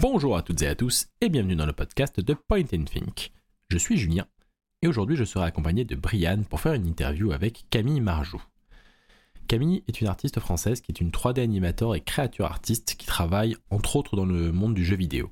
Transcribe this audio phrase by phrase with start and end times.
[0.00, 3.32] Bonjour à toutes et à tous et bienvenue dans le podcast de Point and Think.
[3.68, 4.24] Je suis Julien
[4.80, 8.42] et aujourd'hui je serai accompagné de Brianne pour faire une interview avec Camille Marjou.
[9.46, 13.58] Camille est une artiste française qui est une 3D animateur et créature artiste qui travaille
[13.68, 15.28] entre autres dans le monde du jeu vidéo.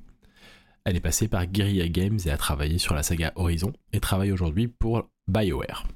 [0.85, 4.31] Elle est passée par Guerrilla Games et a travaillé sur la saga Horizon et travaille
[4.31, 5.87] aujourd'hui pour BioWare.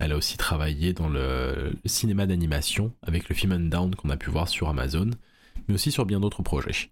[0.00, 4.30] Elle a aussi travaillé dans le cinéma d'animation avec le film Down qu'on a pu
[4.30, 5.10] voir sur Amazon,
[5.68, 6.90] mais aussi sur bien d'autres projets.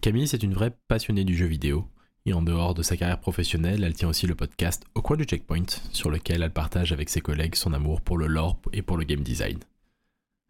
[0.00, 1.88] Camille, c'est une vraie passionnée du jeu vidéo,
[2.24, 5.24] et en dehors de sa carrière professionnelle, elle tient aussi le podcast Au coin du
[5.24, 8.96] checkpoint, sur lequel elle partage avec ses collègues son amour pour le lore et pour
[8.96, 9.58] le game design.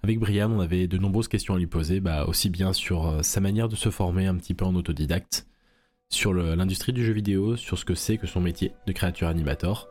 [0.02, 3.22] Avec Brian, on avait de nombreuses questions à lui poser, bah, aussi bien sur euh,
[3.22, 5.46] sa manière de se former un petit peu en autodidacte,
[6.10, 9.88] sur l'industrie du jeu vidéo, sur ce que c'est que son métier de créature animator,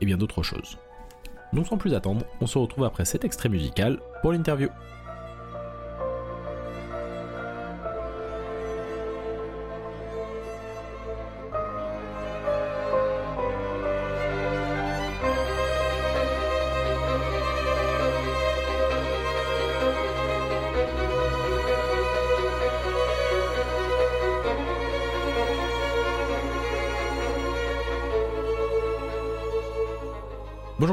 [0.00, 0.78] et bien d'autres choses.
[1.52, 4.68] Donc sans plus attendre, on se retrouve après cet extrait musical pour l'interview.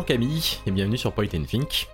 [0.03, 1.87] Bonjour Camille et bienvenue sur Point and Think.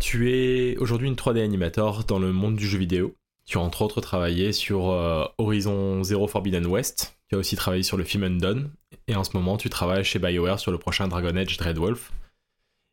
[0.00, 3.14] Tu es aujourd'hui une 3D animator dans le monde du jeu vidéo.
[3.46, 7.16] Tu as entre autres travaillé sur euh, Horizon Zero Forbidden West.
[7.30, 8.70] Tu as aussi travaillé sur le film Undone.
[9.08, 12.12] Et en ce moment, tu travailles chez BioWare sur le prochain Dragon Age Dreadwolf.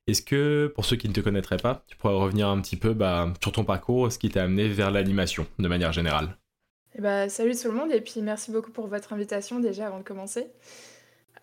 [0.07, 2.93] Est-ce que, pour ceux qui ne te connaîtraient pas, tu pourrais revenir un petit peu
[2.93, 6.37] bah, sur ton parcours, ce qui t'a amené vers l'animation de manière générale?
[6.95, 9.97] Eh bah, Salut tout le monde et puis merci beaucoup pour votre invitation déjà avant
[9.97, 10.47] de commencer.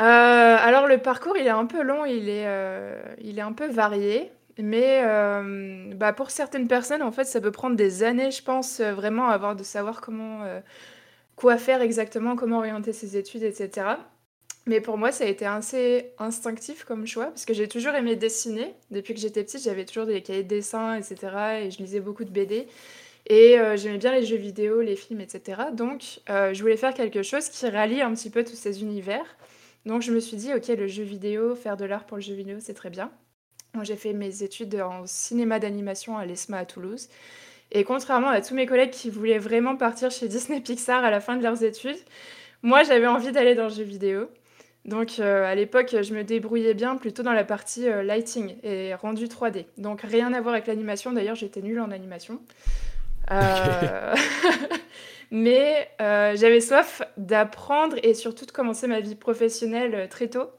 [0.01, 3.53] Euh, alors le parcours, il est un peu long, il est, euh, il est un
[3.53, 8.31] peu varié, mais euh, bah, pour certaines personnes, en fait, ça peut prendre des années,
[8.31, 10.41] je pense, vraiment avant de savoir comment,
[11.37, 13.89] quoi faire exactement, comment orienter ses études, etc.
[14.67, 18.17] Mais pour moi, ça a été assez instinctif comme choix, parce que j'ai toujours aimé
[18.17, 18.75] dessiner.
[18.91, 21.16] Depuis que j'étais petite, j'avais toujours des cahiers de dessin, etc.
[21.62, 22.69] Et je lisais beaucoup de BD.
[23.27, 25.62] Et j'aimais bien les jeux vidéo, les films, etc.
[25.72, 29.25] Donc, je voulais faire quelque chose qui rallie un petit peu tous ces univers.
[29.86, 32.34] Donc je me suis dit, ok, le jeu vidéo, faire de l'art pour le jeu
[32.34, 33.10] vidéo, c'est très bien.
[33.82, 37.08] J'ai fait mes études en cinéma d'animation à l'ESMA à Toulouse.
[37.72, 41.20] Et contrairement à tous mes collègues qui voulaient vraiment partir chez Disney Pixar à la
[41.20, 41.98] fin de leurs études,
[42.62, 44.28] moi j'avais envie d'aller dans le jeu vidéo.
[44.84, 48.94] Donc euh, à l'époque, je me débrouillais bien plutôt dans la partie euh, lighting et
[48.94, 49.66] rendu 3D.
[49.78, 52.41] Donc rien à voir avec l'animation, d'ailleurs j'étais nulle en animation.
[53.30, 54.14] Euh...
[55.30, 60.50] Mais euh, j'avais soif d'apprendre et surtout de commencer ma vie professionnelle euh, très tôt.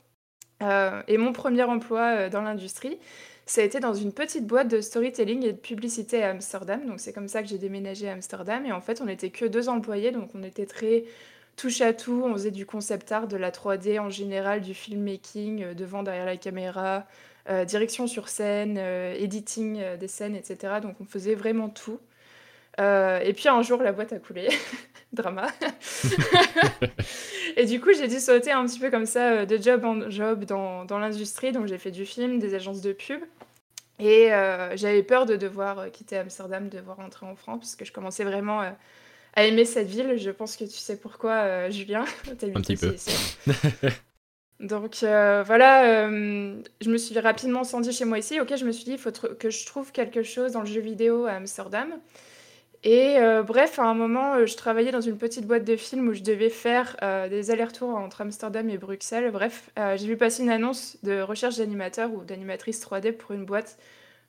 [0.64, 2.98] Euh, et mon premier emploi dans l'industrie,
[3.46, 6.86] ça a été dans une petite boîte de storytelling et de publicité à Amsterdam.
[6.86, 8.66] Donc c'est comme ça que j'ai déménagé à Amsterdam.
[8.66, 11.04] Et en fait, on n'était que deux employés, donc on était très
[11.58, 12.24] touche à tout.
[12.26, 16.38] On faisait du concept art, de la 3D en général, du filmmaking, devant, derrière la
[16.38, 17.06] caméra,
[17.68, 20.76] direction sur scène, editing des scènes, etc.
[20.82, 22.00] Donc on faisait vraiment tout.
[22.80, 24.50] Euh, et puis un jour, la boîte a coulé.
[25.14, 25.48] Drama.
[27.58, 30.10] et du coup, j'ai dû sauter un petit peu comme ça euh, de job en
[30.10, 31.52] job dans, dans l'industrie.
[31.52, 33.20] Donc, j'ai fait du film, des agences de pub.
[34.00, 37.86] Et euh, j'avais peur de devoir quitter Amsterdam, de devoir rentrer en France, parce que
[37.86, 40.18] je commençais vraiment à aimer cette ville.
[40.18, 42.06] Je pense que tu sais pourquoi, Julien.
[42.32, 42.96] un petit peu.
[44.60, 48.40] Donc voilà, je me suis rapidement sentie chez moi ici.
[48.40, 50.82] Ok, je me suis dit, il faut que je trouve quelque chose dans le jeu
[50.82, 51.94] vidéo à Amsterdam.
[52.84, 56.08] Et euh, bref, à un moment, euh, je travaillais dans une petite boîte de films
[56.08, 59.30] où je devais faire euh, des allers-retours entre Amsterdam et Bruxelles.
[59.32, 63.78] Bref, j'ai vu passer une annonce de recherche d'animateur ou d'animatrice 3D pour une boîte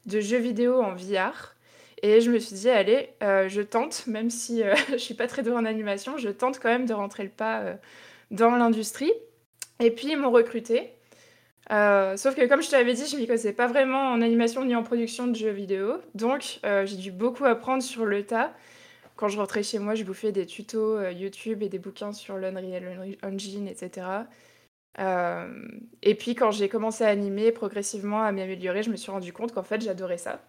[0.05, 1.55] de jeux vidéo en VR.
[2.03, 5.55] Et je me suis dit, allez, je tente, même si je suis pas très douée
[5.55, 7.79] en animation, je tente quand même de rentrer le pas
[8.31, 9.13] dans l'industrie.
[9.81, 10.93] Et puis, ils m'ont recruté.
[11.73, 14.77] Euh, sauf que comme je t'avais dit, je m'y connaissais pas vraiment en animation ni
[14.77, 15.95] en production de jeux vidéo.
[16.15, 18.53] Donc euh, j'ai dû beaucoup apprendre sur le tas.
[19.17, 22.37] Quand je rentrais chez moi, je bouffais des tutos euh, YouTube et des bouquins sur
[22.37, 24.07] l'Unreal Engine, etc.
[26.03, 29.53] et puis quand j'ai commencé à animer progressivement, à m'améliorer, je me suis rendu compte
[29.53, 30.41] qu'en fait j'adorais ça.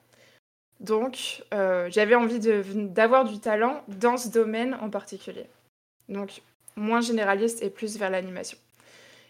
[0.81, 5.46] Donc j'avais envie d'avoir du talent dans ce domaine en particulier.
[6.10, 6.42] Donc
[6.75, 8.58] moins généraliste et plus vers l'animation.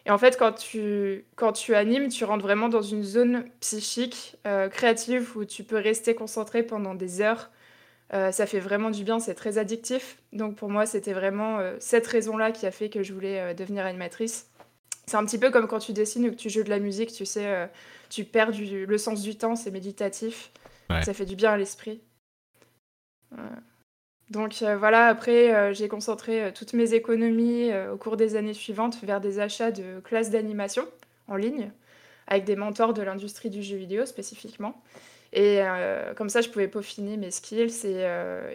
[0.06, 4.36] Et en fait, quand tu, quand tu animes, tu rentres vraiment dans une zone psychique,
[4.46, 7.50] euh, créative, où tu peux rester concentré pendant des heures.
[8.14, 10.18] Euh, ça fait vraiment du bien, c'est très addictif.
[10.34, 13.86] Donc pour moi, c'était vraiment euh, cette raison-là qui a fait que je voulais devenir
[13.86, 14.50] animatrice.
[15.06, 17.12] C'est un petit peu comme quand tu dessines ou que tu joues de la musique,
[17.12, 17.70] tu sais,
[18.10, 20.52] tu perds du, le sens du temps, c'est méditatif.
[20.90, 22.02] Ça fait du bien à l'esprit.
[24.30, 29.40] Donc voilà, après, j'ai concentré toutes mes économies au cours des années suivantes vers des
[29.40, 30.84] achats de classes d'animation
[31.28, 31.72] en ligne,
[32.28, 34.81] avec des mentors de l'industrie du jeu vidéo spécifiquement.
[35.34, 35.60] Et
[36.16, 38.00] comme ça, je pouvais peaufiner mes skills et,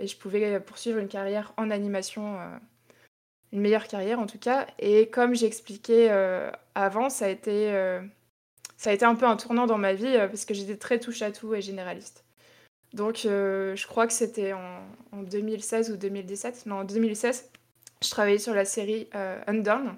[0.02, 2.38] et, je pouvais poursuivre une carrière en animation
[3.52, 4.66] une meilleure carrière en tout cas.
[4.78, 8.00] Et comme j'expliquais euh, avant, ça a, été, euh,
[8.76, 10.98] ça a été un peu un tournant dans ma vie euh, parce que j'étais très
[10.98, 12.24] touche à tout et généraliste.
[12.94, 16.66] Donc je crois que c'était en, 2016 ou 2017.
[16.66, 17.50] Non, en 2016,
[18.02, 19.08] je travaillais sur la série
[19.46, 19.94] Undone.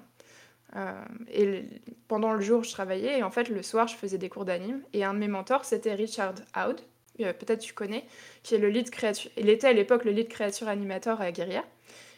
[1.31, 1.63] et
[2.07, 4.81] pendant le jour, je travaillais et en fait, le soir, je faisais des cours d'anime.
[4.93, 6.81] Et un de mes mentors, c'était Richard Howd,
[7.17, 8.03] peut-être tu connais,
[8.43, 9.31] qui est le lead créature.
[9.37, 11.63] Il était à l'époque le lead créature animateur à Guerilla.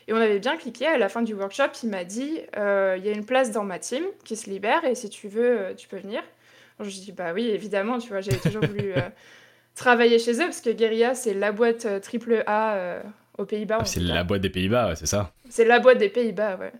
[0.07, 0.85] Et on avait bien cliqué.
[0.85, 3.63] À la fin du workshop, il m'a dit euh, il y a une place dans
[3.63, 6.21] ma team qui se libère et si tu veux, euh, tu peux venir.
[6.79, 9.01] je dis bah oui, évidemment, tu vois, j'avais toujours voulu euh,
[9.75, 13.01] travailler chez eux parce que Guerilla, c'est la boîte triple A
[13.37, 13.79] aux Pays-Bas.
[13.81, 16.71] Ah, c'est la boîte des Pays-Bas, c'est ça C'est la boîte des Pays-Bas, ouais.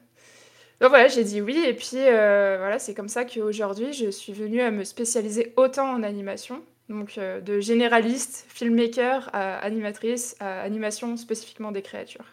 [0.82, 4.62] Donc voilà, j'ai dit oui, et puis voilà, c'est comme ça qu'aujourd'hui, je suis venue
[4.62, 11.72] à me spécialiser autant en animation, donc de généraliste, filmmaker à animatrice, à animation spécifiquement
[11.72, 12.26] des créatures.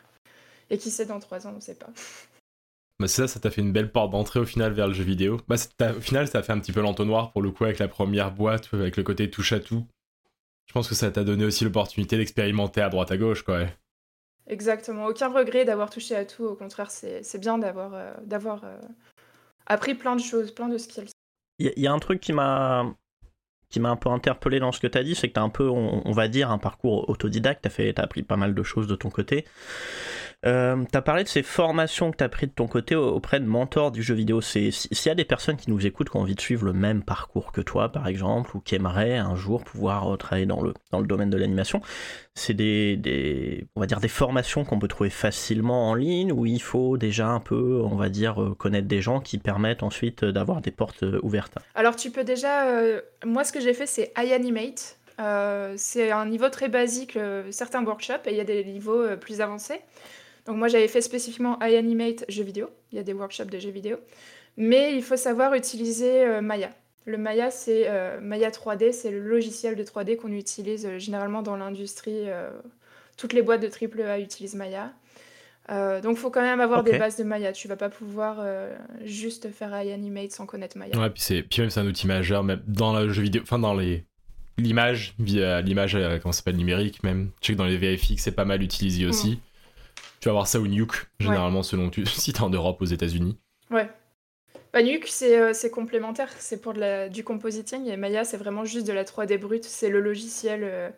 [0.71, 1.91] Et qui sait, dans trois ans, on ne sait pas.
[3.01, 5.41] Bah ça, ça t'a fait une belle porte d'entrée au final vers le jeu vidéo.
[5.49, 5.57] Bah,
[5.97, 8.31] au final, ça a fait un petit peu l'entonnoir pour le coup avec la première
[8.31, 9.87] boîte, avec le côté touche à tout.
[10.71, 13.67] Je pense que ça t'a donné aussi l'opportunité d'expérimenter à droite à gauche, quoi.
[14.47, 15.07] Exactement.
[15.07, 16.45] Aucun regret d'avoir touché à tout.
[16.45, 18.79] Au contraire, c'est bien d'avoir euh, d'avoir euh,
[19.67, 21.11] appris plein de choses, plein de skills.
[21.59, 22.87] Il y, a un truc qui m'a
[23.69, 25.43] qui m'a un peu interpellé dans ce que tu as dit, c'est que tu as
[25.43, 28.63] un peu, on, va dire, un parcours autodidacte, tu as, as appris pas mal de
[28.63, 29.47] choses de ton côté.
[30.47, 33.41] Euh, tu as parlé de ces formations que tu as prises de ton côté auprès
[33.41, 34.41] de mentors du jeu vidéo.
[34.41, 34.73] S'il
[35.05, 37.53] y a des personnes qui nous écoutent qui ont envie de suivre le même parcours
[37.53, 41.07] que toi, par exemple, ou qui aimeraient un jour pouvoir travailler dans le, dans le
[41.07, 41.83] domaine de l'animation,
[42.35, 47.29] c'est des, des, des formations qu'on peut trouver facilement en ligne, où il faut déjà
[47.29, 51.03] un peu, on va dire, euh, connaître des gens qui permettent ensuite d'avoir des portes
[51.03, 51.59] euh, ouvertes?
[51.75, 52.65] Alors tu peux déjà,
[53.27, 54.97] moi ce que j'ai fait c'est iAnimate.
[55.77, 57.19] c'est un niveau très basique,
[57.51, 59.81] certains workshops, et il y a des niveaux plus avancés.
[60.47, 63.71] Donc moi j'avais fait spécifiquement iAnimate jeux vidéo, il y a des workshops de jeux
[63.71, 63.99] vidéo,
[64.57, 66.71] mais il faut savoir utiliser euh, Maya.
[67.07, 71.43] Le Maya, c'est euh, Maya 3D, c'est le logiciel de 3D qu'on utilise euh, généralement
[71.43, 72.27] dans l'industrie.
[73.17, 74.93] toutes les boîtes de AAA utilisent Maya.
[75.69, 77.53] donc, il faut quand même avoir des bases de Maya.
[77.53, 78.45] Tu vas pas pouvoir
[79.05, 80.99] juste faire iAnimate sans connaître Maya.
[80.99, 83.59] Ouais, puis, c'est, puis même c'est un outil majeur, même dans le jeu vidéo, enfin
[83.59, 84.05] dans les
[84.59, 87.31] l'image, l'image, comment s'appelle, numérique même.
[87.41, 89.41] Je sais que dans les VFX, c'est pas mal utilisé aussi.
[90.21, 93.39] Tu vas voir ça ou Nuke, généralement, selon tu, si t'es en Europe, aux États-Unis.
[93.71, 93.89] Ouais.
[94.73, 98.65] Bah, Nuke, c'est, euh, complémentaire, c'est pour de la, du compositing, et Maya, c'est vraiment
[98.65, 100.91] juste de la 3D brute, c'est le logiciel euh,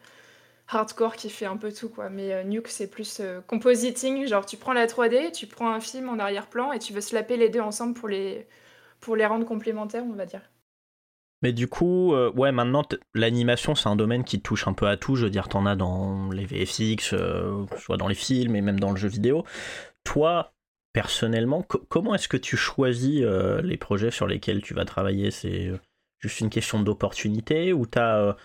[0.68, 2.10] hardcore qui fait un peu tout, quoi.
[2.10, 6.08] Mais euh, Nuke, c'est plus compositing, genre tu prends la 3D, tu prends un film
[6.08, 8.46] en arrière-plan, et tu veux slapper les deux ensemble pour les,
[9.00, 10.42] pour les rendre complémentaires, on va dire.
[11.42, 12.84] Mais du coup, euh, ouais, maintenant,
[13.14, 15.16] l'animation, c'est un domaine qui touche un peu à tout.
[15.16, 18.78] Je veux dire, t'en as dans les VFX, euh, soit dans les films et même
[18.78, 19.44] dans le jeu vidéo.
[20.04, 20.52] Toi,
[20.92, 25.32] personnellement, comment est-ce que tu choisis euh, les projets sur lesquels tu vas travailler?
[25.32, 25.72] C'est
[26.18, 28.36] juste une question d'opportunité ou t'as,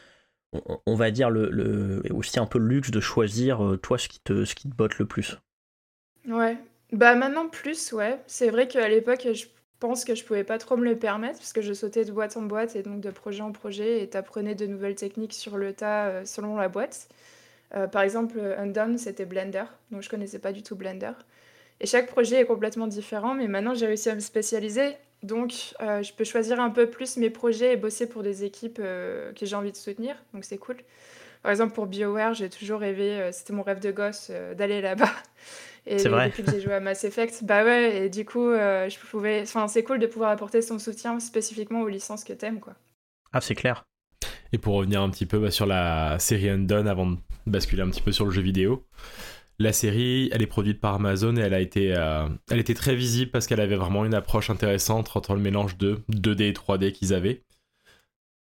[0.87, 4.43] on, va dire, le, aussi un peu le luxe de choisir, toi, ce qui, te,
[4.43, 5.37] ce qui te botte le plus?
[6.27, 6.57] Ouais.
[6.93, 8.19] Bah maintenant plus, ouais.
[8.27, 9.45] C'est vrai qu'à l'époque, je
[9.79, 12.37] pense que je pouvais pas trop me le permettre parce que je sautais de boîte
[12.37, 15.73] en boîte et donc de projet en projet et t'apprenais de nouvelles techniques sur le
[15.73, 17.07] tas euh, selon la boîte.
[17.75, 21.11] Euh, par exemple, Undone, c'était Blender, donc je connaissais pas du tout Blender.
[21.79, 26.01] Et chaque projet est complètement différent, mais maintenant j'ai réussi à me spécialiser, donc euh,
[26.01, 29.55] je peux choisir un peu plus mes projets et bosser pour des équipes que j'ai
[29.55, 30.77] envie de soutenir, donc c'est cool.
[31.43, 35.11] Par exemple, pour BioWare, j'ai toujours rêvé, c'était mon rêve de gosse, d'aller là-bas.
[35.87, 36.29] Et vrai.
[36.29, 39.41] depuis que j'ai joué à Mass Effect, bah ouais, et du coup, euh, je pouvais.
[39.41, 42.73] Enfin, c'est cool de pouvoir apporter son soutien spécifiquement aux licences que t'aimes, quoi.
[43.31, 43.85] Ah, c'est clair.
[44.51, 47.89] Et pour revenir un petit peu bah, sur la série Undone avant de basculer un
[47.89, 48.85] petit peu sur le jeu vidéo,
[49.59, 52.95] la série, elle est produite par Amazon et elle a été, euh, elle était très
[52.95, 56.91] visible parce qu'elle avait vraiment une approche intéressante entre le mélange de 2D et 3D
[56.91, 57.43] qu'ils avaient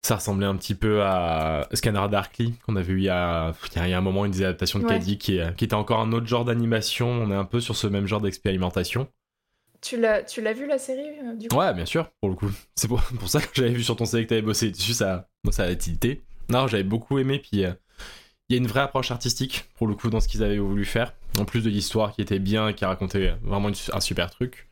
[0.04, 3.88] ça ressemblait un petit peu à Scanner Darkly qu'on a vu il y a, il
[3.88, 6.26] y a un moment une des adaptations de Caddy qui, qui, était encore un autre
[6.26, 7.08] genre d'animation.
[7.08, 9.08] On est un peu sur ce même genre d'expérimentation.
[9.80, 11.56] Tu l'as tu l'as vu la série euh, du coup?
[11.56, 12.50] Ouais bien sûr pour le coup.
[12.75, 15.28] C'est pour, pour, ça que j'avais vu sur ton CV que t'avais bossé dessus ça
[15.42, 16.23] moi ça a tilté.
[16.50, 17.73] Non j'avais beaucoup aimé puis euh,
[18.49, 20.84] il y a une vraie approche artistique pour le coup dans ce qu'ils avaient voulu
[20.84, 21.14] faire.
[21.38, 24.68] En plus de l'histoire qui était bien qui racontait vraiment un super truc.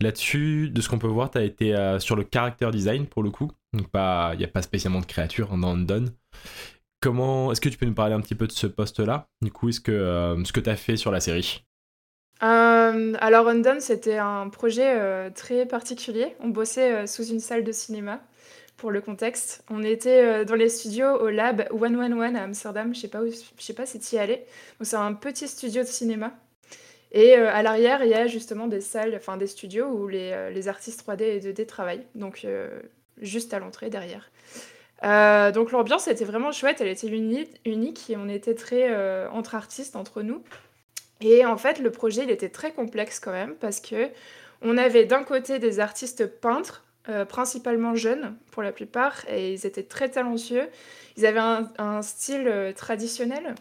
[0.00, 3.22] Là-dessus, de ce qu'on peut voir, tu as été euh, sur le character design pour
[3.22, 3.50] le coup.
[3.74, 6.10] Donc, il n'y a pas spécialement de créature dans Undone.
[7.00, 9.28] comment est-ce que tu peux nous parler un petit peu de ce poste-là?
[9.42, 11.64] Du coup, est-ce que ce que tu as fait sur la série?
[12.40, 16.36] Alors Undone, c'était un projet très particulier.
[16.40, 18.20] On bossait sous une salle de cinéma
[18.76, 19.64] pour le contexte.
[19.70, 23.74] On était dans les studios au lab 111 à Amsterdam, je sais pas je sais
[23.74, 24.46] pas si tu y allais.
[24.82, 26.32] c'est un petit studio de cinéma
[27.14, 30.32] et euh, à l'arrière, il y a justement des salles, enfin des studios où les,
[30.32, 32.04] euh, les artistes 3D et 2D travaillent.
[32.16, 32.68] Donc euh,
[33.20, 34.30] juste à l'entrée derrière.
[35.52, 40.22] donc l'ambiance était vraiment chouette, elle était unique, et on était très entre artistes entre
[40.22, 40.42] nous.
[41.20, 44.08] Et en fait, le projet il était très complexe quand même parce que
[44.62, 46.84] on avait d'un côté des artistes peintres,
[47.28, 50.68] principalement jeunes pour la plupart, et ils étaient très talentueux.
[51.16, 53.54] Ils avaient un style traditionnel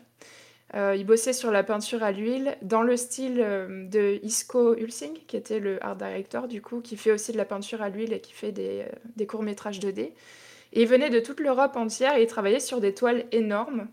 [0.76, 5.14] euh, il bossait sur la peinture à l'huile dans le style euh, de Isco Hulsing,
[5.28, 8.12] qui était le art director du coup, qui fait aussi de la peinture à l'huile
[8.12, 10.14] et qui fait des, euh, des courts-métrages 2D.
[10.76, 13.88] Et il venait de toute l'Europe entière et il travaillait sur des toiles énormes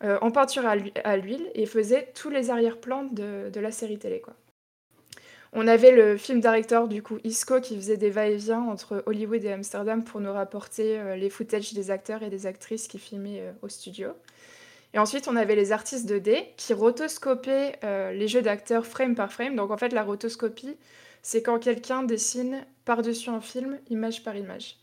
[0.00, 4.20] en peinture à l'huile et faisait tous les arrière-plans de, de, la série télé.
[4.20, 4.34] Quoi.
[5.52, 9.50] On avait le film director du coup Isco qui faisait des va-et-vient entre Hollywood et
[9.50, 14.10] Amsterdam pour nous rapporter les footages des acteurs et des actrices qui filmaient au studio.
[14.94, 19.32] Et ensuite, on avait les artistes 2D qui rotoscopaient euh, les jeux d'acteurs frame par
[19.32, 19.54] frame.
[19.54, 20.76] Donc en fait, la rotoscopie,
[21.22, 24.76] c'est quand quelqu'un dessine par-dessus un film, image par image.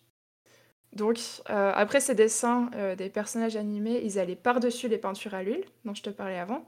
[0.93, 1.19] Donc
[1.49, 5.65] euh, après ces dessins euh, des personnages animés, ils allaient par-dessus les peintures à l'huile,
[5.83, 6.63] dont je te parlais avant.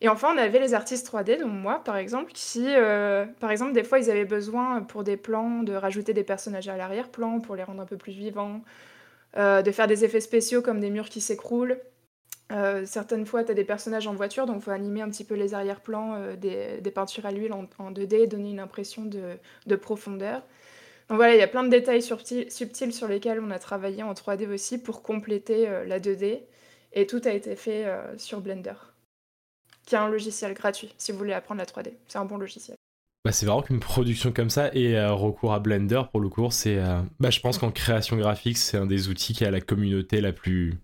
[0.00, 2.68] Et enfin, on avait les artistes 3D, dont moi par exemple, qui,
[3.40, 6.76] par exemple, des fois, ils avaient besoin pour des plans de rajouter des personnages à
[6.76, 8.60] l'arrière-plan pour les rendre un peu plus vivants,
[9.36, 11.80] de faire des effets spéciaux comme des murs qui s'écroulent.
[12.50, 15.24] Euh, certaines fois, tu as des personnages en voiture, donc il faut animer un petit
[15.24, 20.42] peu les arrière-plans euh, des, peintures à l'huile en, 2D, donner une impression de, profondeur.
[21.08, 24.12] Donc voilà, il y a plein de détails subtils, sur lesquels on a travaillé en
[24.12, 26.40] 3D aussi pour compléter euh, la 2D.
[26.94, 27.86] Et tout a été fait
[28.16, 28.72] sur Blender,
[29.84, 31.92] qui est un logiciel gratuit si vous voulez apprendre la 3D.
[32.08, 32.78] C'est un bon logiciel.
[33.26, 36.82] Bah, c'est vraiment qu'une production comme ça et recours à Blender pour le cours, c'est.
[37.20, 40.32] bah, je pense qu'en création graphique, c'est un des outils qui a la communauté la
[40.32, 40.78] plus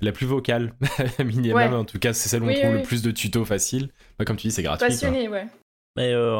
[0.00, 0.74] la plus vocale,
[1.24, 3.90] minimum en tout cas, c'est celle où on trouve le plus de tutos faciles.
[4.18, 4.86] Bah, comme tu dis, c'est gratuit.
[4.86, 5.46] Passionné, ouais.
[5.96, 6.38] Mais euh,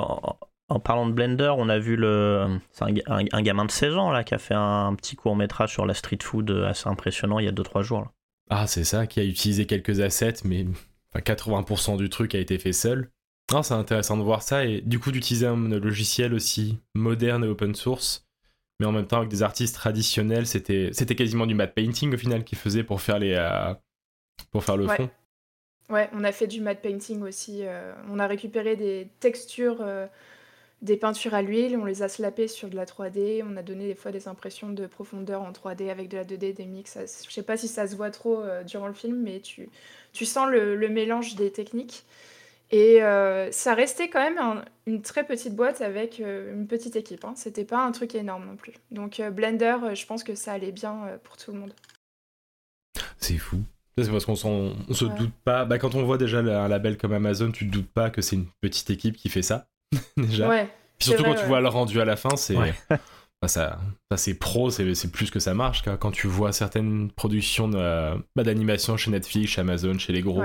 [0.69, 4.23] en, parlant de Blender, on a vu le, c'est un, gamin de 16 ans là
[4.23, 7.49] qui a fait un, petit court métrage sur la street food assez impressionnant il y
[7.49, 8.07] a 2-3 jours.
[8.51, 10.67] Ah, c'est ça, qui a utilisé quelques assets, mais
[11.17, 13.11] 80% du truc a été fait seul.
[13.53, 17.49] Ah, c'est intéressant de voir ça et du coup d'utiliser un logiciel aussi moderne et
[17.49, 18.28] open source
[18.79, 22.19] mais en même temps avec des artistes traditionnels, c'était c'était quasiment du matte painting au
[22.19, 23.75] final qu'ils faisaient pour faire les euh,
[24.51, 25.11] pour faire le fond.
[25.91, 27.61] Ouais, on a fait du matte painting aussi.
[27.63, 30.07] Euh, on a récupéré des textures euh,
[30.83, 33.89] des peintures à l'huile, on les a slappées sur de la 3D, on a donné
[33.89, 36.97] des fois des impressions de profondeur en 3D avec de la 2D, des mix.
[36.97, 39.71] Je sais pas si ça se voit trop durant le film, mais tu,
[40.13, 42.05] tu sens le, le mélange des techniques.
[42.71, 47.25] Et euh, ça restait quand même une très petite boîte avec euh, une petite équipe.
[47.25, 47.33] Hein.
[47.35, 48.75] C'était pas un truc énorme non plus.
[48.91, 51.73] Donc euh, Blender, je pense que ça allait bien pour tout le monde.
[53.19, 53.63] C'est fou.
[53.97, 55.65] C'est parce qu'on se doute pas.
[55.65, 58.37] Bah, quand on voit déjà un label comme Amazon, tu te doutes pas que c'est
[58.37, 59.67] une petite équipe qui fait ça.
[60.17, 60.49] déjà.
[60.49, 62.57] Ouais, Puis surtout quand tu vois le rendu à la fin, c'est.
[63.41, 63.79] Bah, ça,
[64.11, 65.85] ça c'est pro, c'est plus que ça marche.
[66.01, 70.43] Quand tu vois certaines productions bah, d'animation chez Netflix, chez Amazon, chez les gros,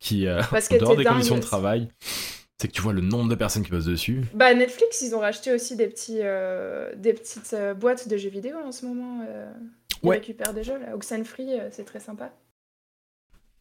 [0.00, 1.88] qui, euh, en dehors des conditions de travail,
[2.60, 4.24] c'est que tu vois le nombre de personnes qui bossent dessus.
[4.34, 8.30] Bah Netflix, ils ont racheté aussi des, petits, euh, des petites euh, boîtes de jeux
[8.30, 9.24] vidéo en ce moment.
[10.02, 10.94] ils récupèrent des jeux, là.
[10.94, 12.32] Oxenfree, c'est très sympa.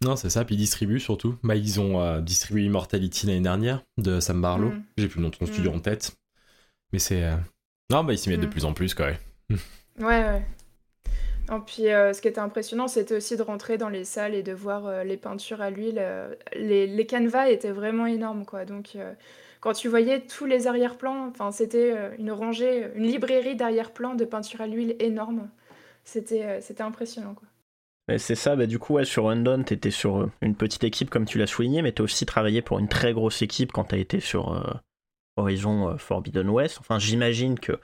[0.03, 1.37] Non, c'est ça, puis ils distribuent surtout.
[1.41, 4.69] Bah, ils ont distribué Immortality l'année dernière de Sam Barlow.
[4.69, 4.83] Mm.
[4.97, 5.75] J'ai plus le nom de ton studio mm.
[5.75, 6.15] en tête.
[6.93, 7.27] Mais c'est.
[7.89, 8.51] Non, bah ils s'y mettent de mm.
[8.51, 9.07] plus en plus, quoi.
[9.49, 9.57] ouais,
[9.99, 10.45] ouais.
[11.49, 14.43] Et puis, euh, ce qui était impressionnant, c'était aussi de rentrer dans les salles et
[14.43, 15.97] de voir euh, les peintures à l'huile.
[15.99, 18.65] Euh, les, les canevas étaient vraiment énormes, quoi.
[18.65, 18.97] Donc,
[19.61, 24.61] quand tu voyais tous les arrière-plans, enfin, c'était une rangée, une librairie d'arrière-plans de peinture
[24.61, 25.49] à l'huile énorme.
[26.03, 27.47] C'était c'était impressionnant, quoi.
[28.17, 31.37] C'est ça, bah, du coup, sur Undone, tu étais sur une petite équipe, comme tu
[31.37, 33.97] l'as souligné, mais tu as aussi travaillé pour une très grosse équipe quand tu as
[33.97, 34.81] été sur
[35.35, 36.77] Horizon Forbidden West.
[36.79, 37.79] Enfin, j'imagine que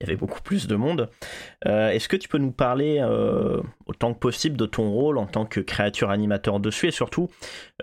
[0.00, 1.10] il y avait beaucoup plus de monde.
[1.66, 5.26] Euh, est-ce que tu peux nous parler euh, autant que possible de ton rôle en
[5.26, 7.28] tant que créature animateur dessus et surtout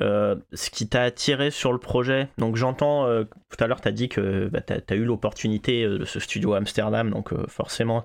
[0.01, 2.27] euh, ce qui t'a attiré sur le projet?
[2.39, 6.05] Donc j'entends, tout à l'heure tu as dit que bah, tu as, eu l'opportunité de
[6.05, 8.03] ce studio Amsterdam, donc forcément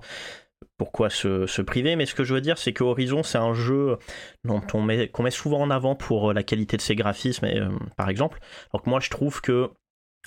[0.77, 1.95] pourquoi se, priver?
[1.95, 3.97] Mais ce que je veux dire c'est que Horizon c'est un jeu
[4.43, 7.47] met, qu'on met souvent en avant pour la qualité de ses graphismes,
[7.97, 8.39] par exemple.
[8.73, 9.71] Donc moi je trouve que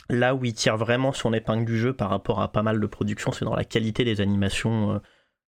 [0.08, 2.86] Là où il tire vraiment son épingle du jeu par rapport à pas mal de
[2.86, 4.98] productions, c'est dans la qualité des animations euh,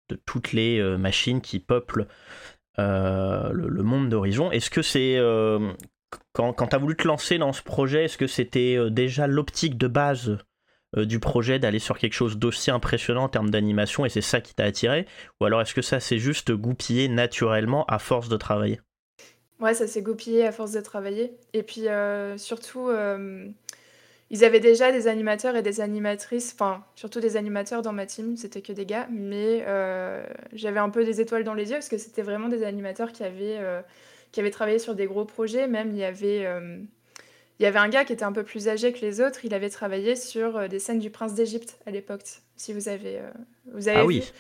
[0.10, 2.08] de toutes les euh, machines qui peuplent
[2.78, 4.52] le, monde d'Horizon.
[4.52, 5.20] Est-ce que c'est
[6.34, 9.78] quand, quand tu as voulu te lancer dans ce projet, est-ce que c'était déjà l'optique
[9.78, 10.38] de base
[10.98, 14.56] du projet d'aller sur quelque chose d'aussi impressionnant en termes d'animation et c'est ça qui
[14.56, 15.06] t'a attiré?
[15.40, 18.82] Ou alors est-ce que ça s'est juste goupillé naturellement à force de travailler?
[19.60, 21.38] Ouais, ça s'est goupillé à force de travailler.
[21.54, 21.86] Et puis
[22.38, 22.90] surtout,
[24.34, 28.36] ils avaient déjà des animateurs et des animatrices, enfin, surtout des animateurs dans ma team,
[28.36, 31.88] c'était que des gars, mais euh, j'avais un peu des étoiles dans les yeux parce
[31.88, 33.80] que c'était vraiment des animateurs qui avaient, euh,
[34.32, 35.68] qui avaient travaillé sur des gros projets.
[35.68, 36.48] Même, il y avait.
[36.48, 36.80] Euh,
[37.60, 39.54] il y avait un gars qui était un peu plus âgé que les autres, il
[39.54, 42.24] avait travaillé sur des scènes du prince d'Égypte à l'époque,
[42.58, 43.20] si vous avez,
[43.72, 44.08] vous avez ah vu.
[44.08, 44.34] oui.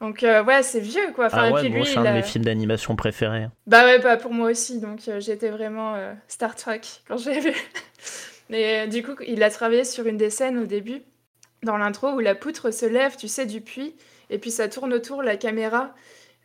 [0.00, 1.26] Donc ouais, c'est vieux quoi.
[1.26, 3.46] Enfin, ah ouais, c'est un de mes films d'animation préférés.
[3.68, 4.80] Bah ouais, bah pour moi aussi.
[4.80, 5.94] Donc j'étais vraiment
[6.26, 7.54] Star Trek quand j'ai vu.
[8.50, 11.02] Mais euh, du coup, il a travaillé sur une des scènes au début,
[11.62, 13.94] dans l'intro, où la poutre se lève, tu sais, du puits,
[14.28, 15.94] et puis ça tourne autour la caméra.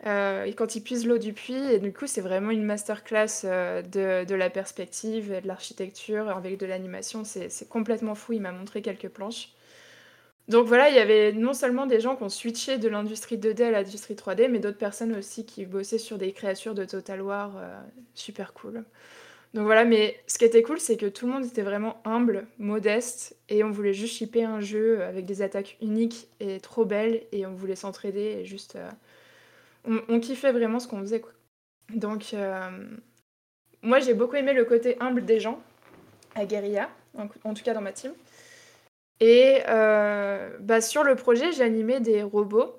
[0.05, 3.41] Euh, et quand il puise l'eau du puits, et du coup, c'est vraiment une masterclass
[3.45, 7.23] euh, de, de, la perspective et de l'architecture avec de l'animation.
[7.23, 8.33] C'est complètement fou.
[8.33, 9.49] Il m'a montré quelques planches.
[10.47, 13.63] Donc voilà, il y avait non seulement des gens qui ont switché de l'industrie 2D
[13.63, 17.53] à l'industrie 3D, mais d'autres personnes aussi qui bossaient sur des créatures de Total War
[18.13, 18.85] super cool.
[19.55, 22.45] Donc voilà, mais ce qui était cool, c'est que tout le monde était vraiment humble,
[22.57, 27.23] modeste, et on voulait juste shipper un jeu avec des attaques uniques et trop belles,
[27.31, 28.75] et on voulait s'entraider, et juste...
[28.75, 31.31] Euh, on, kiffait vraiment ce qu'on faisait, quoi.
[31.93, 32.69] Donc, euh,
[33.81, 35.61] moi, j'ai beaucoup aimé le côté humble des gens,
[36.35, 38.11] à Guerilla, en, tout cas dans ma team.
[39.21, 42.77] Et euh, bah, sur le projet, j'ai animé des robots,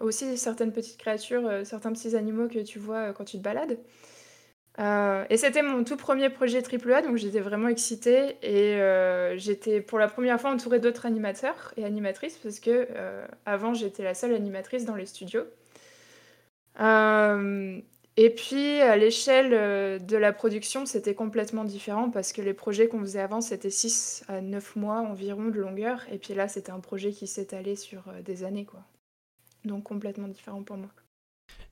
[0.00, 3.76] aussi certaines petites créatures, certains petits animaux que tu vois quand tu te balades.
[4.80, 8.36] Euh, et c'était mon tout premier projet AAA, donc j'étais vraiment excitée.
[8.42, 13.26] Et euh, j'étais pour la première fois entourée d'autres animateurs et animatrices, parce que euh,
[13.46, 15.44] avant j'étais la seule animatrice dans les studios.
[18.16, 23.00] et puis à l'échelle de la production, c'était complètement différent, parce que les projets qu'on
[23.00, 26.00] faisait avant, c'était 6 à 9 mois environ de longueur.
[26.10, 28.80] Et puis là, c'était un projet qui s'étalait sur des années, quoi.
[29.64, 30.90] Donc complètement différent pour moi.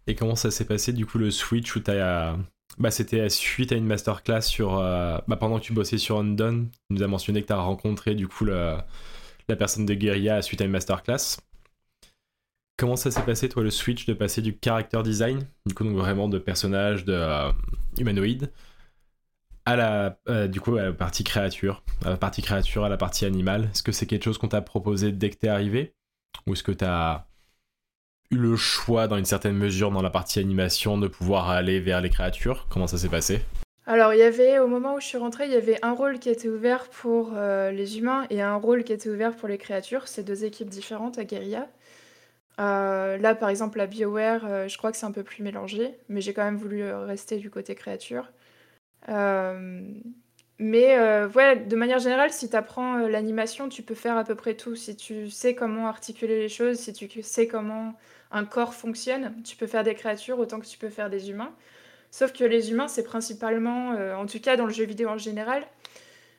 [0.06, 2.36] Et comment ça s'est passé du coup le switch où tu as
[2.78, 4.78] bah, c'était suite à une masterclass sur.
[4.78, 7.60] Euh, bah, pendant que tu bossais sur Undone, tu nous as mentionné que tu as
[7.60, 8.86] rencontré du coup la
[9.58, 11.38] personne de Guerilla suite à une masterclass.
[12.78, 15.94] Comment ça s'est passé, toi, le switch de passer du character design, du coup, donc
[15.94, 17.52] vraiment de personnage de euh,
[17.98, 18.50] humanoïde,
[19.64, 22.96] à la, euh, du coup, à la partie créature, à la partie créature, à la
[22.96, 23.68] partie animale?
[23.72, 25.94] Est-ce que c'est quelque chose qu'on t'a proposé dès que t'es arrivé?
[26.46, 27.26] Ou est-ce que t'as
[28.32, 32.10] le choix, dans une certaine mesure, dans la partie animation, de pouvoir aller vers les
[32.10, 32.66] créatures?
[32.68, 33.42] Comment ça s'est passé?
[33.86, 36.18] Alors, il y avait, au moment où je suis rentrée, il y avait un rôle
[36.18, 39.58] qui était ouvert pour euh, les humains et un rôle qui était ouvert pour les
[39.58, 40.06] créatures.
[40.06, 41.68] C'est deux équipes différentes à Guerilla.
[42.60, 45.96] Euh, là, par exemple, à BioWare, euh, je crois que c'est un peu plus mélangé,
[46.08, 48.30] mais j'ai quand même voulu rester du côté créature.
[50.58, 50.96] mais
[51.34, 54.76] ouais, de manière générale, si tu apprends l'animation, tu peux faire à peu près tout.
[54.76, 57.94] Si tu sais comment articuler les choses, si tu sais comment
[58.32, 59.34] un corps fonctionne.
[59.44, 61.54] Tu peux faire des créatures autant que tu peux faire des humains.
[62.10, 65.18] Sauf que les humains, c'est principalement, euh, en tout cas dans le jeu vidéo en
[65.18, 65.66] général,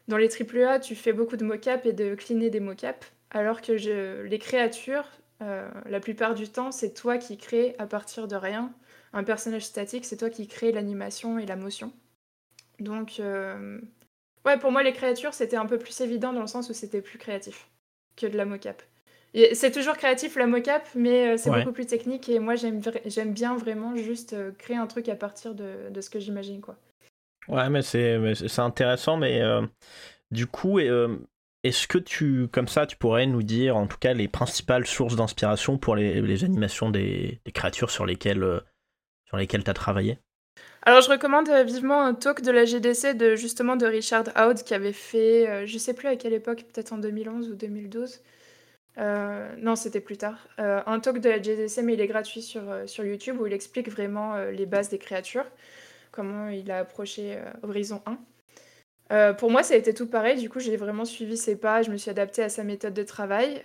[0.08, 3.71] dans les AAA, tu fais beaucoup de mocap et de cleaner des mocap, alors que
[3.71, 5.08] les créatures,
[5.41, 8.71] euh, la plupart du temps, c'est toi qui crées à partir de rien.
[9.13, 11.93] Un personnage statique, c'est toi qui crée l'animation et la motion.
[12.79, 13.79] Donc, euh,
[14.45, 17.01] ouais, pour moi, les créatures, c'était un peu plus évident dans le sens où c'était
[17.01, 17.69] plus créatif
[18.15, 18.82] que de la mocap.
[19.54, 23.56] C'est toujours créatif la mocap, mais euh, c'est beaucoup plus technique et moi j'aime bien
[23.56, 26.76] vraiment juste euh, créer un truc à partir de, de ce que j'imagine quoi.
[27.48, 29.63] Ouais, mais c'est intéressant, mais euh,
[30.32, 34.28] du coup, est-ce que tu, comme ça, tu pourrais nous dire en tout cas les
[34.28, 38.62] principales sources d'inspiration pour les, les, animations des, des, créatures sur lesquelles,
[39.28, 40.19] sur lesquelles tu as travaillé?
[40.84, 44.74] Alors je recommande vivement un talk de la GDC de justement de Richard Howd qui
[44.74, 48.22] avait fait, je sais plus à quelle époque, peut-être en 2011 ou 2012,
[48.97, 50.47] euh, non, c'était plus tard.
[50.60, 53.47] Euh, un talk de la GDC, mais il est gratuit sur, euh, sur YouTube, où
[53.47, 55.45] il explique vraiment les bases des créatures,
[56.12, 58.01] comment il a approché Horizon
[59.10, 59.34] 1.
[59.34, 60.39] pour moi, ça a été tout pareil.
[60.39, 63.03] Du coup, j'ai vraiment suivi ses pas, je me suis adaptée à sa méthode de
[63.03, 63.62] travail.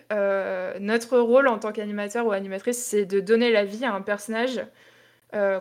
[0.81, 4.61] notre rôle en tant qu'animateur ou animatrice, c'est de donner la vie à un personnage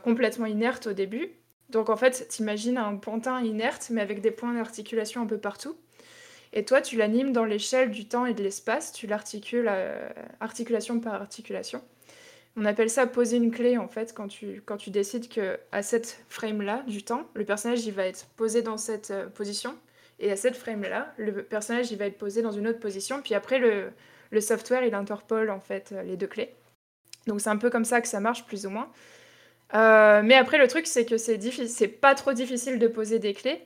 [0.04, 1.32] complètement inerte au début.
[1.70, 5.78] Donc en fait, t'imagines un pantin inerte, mais avec des points d'articulation un peu partout.
[6.58, 11.00] Et toi, tu l'animes dans l'échelle du temps et de l'espace, tu l'articules euh, articulation
[11.00, 11.84] par articulation.
[12.56, 15.84] On appelle ça poser une clé en fait quand tu, quand tu décides que à
[15.84, 19.76] cette frame là du temps, le personnage il va être posé dans cette euh, position
[20.18, 23.22] et à cette frame là, le personnage il va être posé dans une autre position
[23.22, 23.92] puis après le,
[24.32, 26.56] le software il interpole en fait euh, les deux clés.
[27.28, 28.92] Donc c'est un peu comme ça que ça marche plus ou moins.
[29.74, 33.62] mais après, le truc, c'est que c'est difficile, pas trop difficile de poser des clés,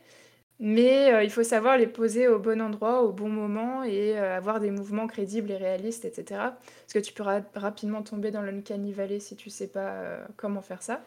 [0.63, 4.69] mais il faut savoir les poser au bon endroit, au bon moment et avoir des
[4.69, 6.23] mouvements crédibles et réalistes, etc.
[6.39, 7.23] Parce que tu peux
[7.55, 9.91] rapidement tomber dans l'uncanny valley si tu sais pas
[10.37, 11.01] comment faire ça.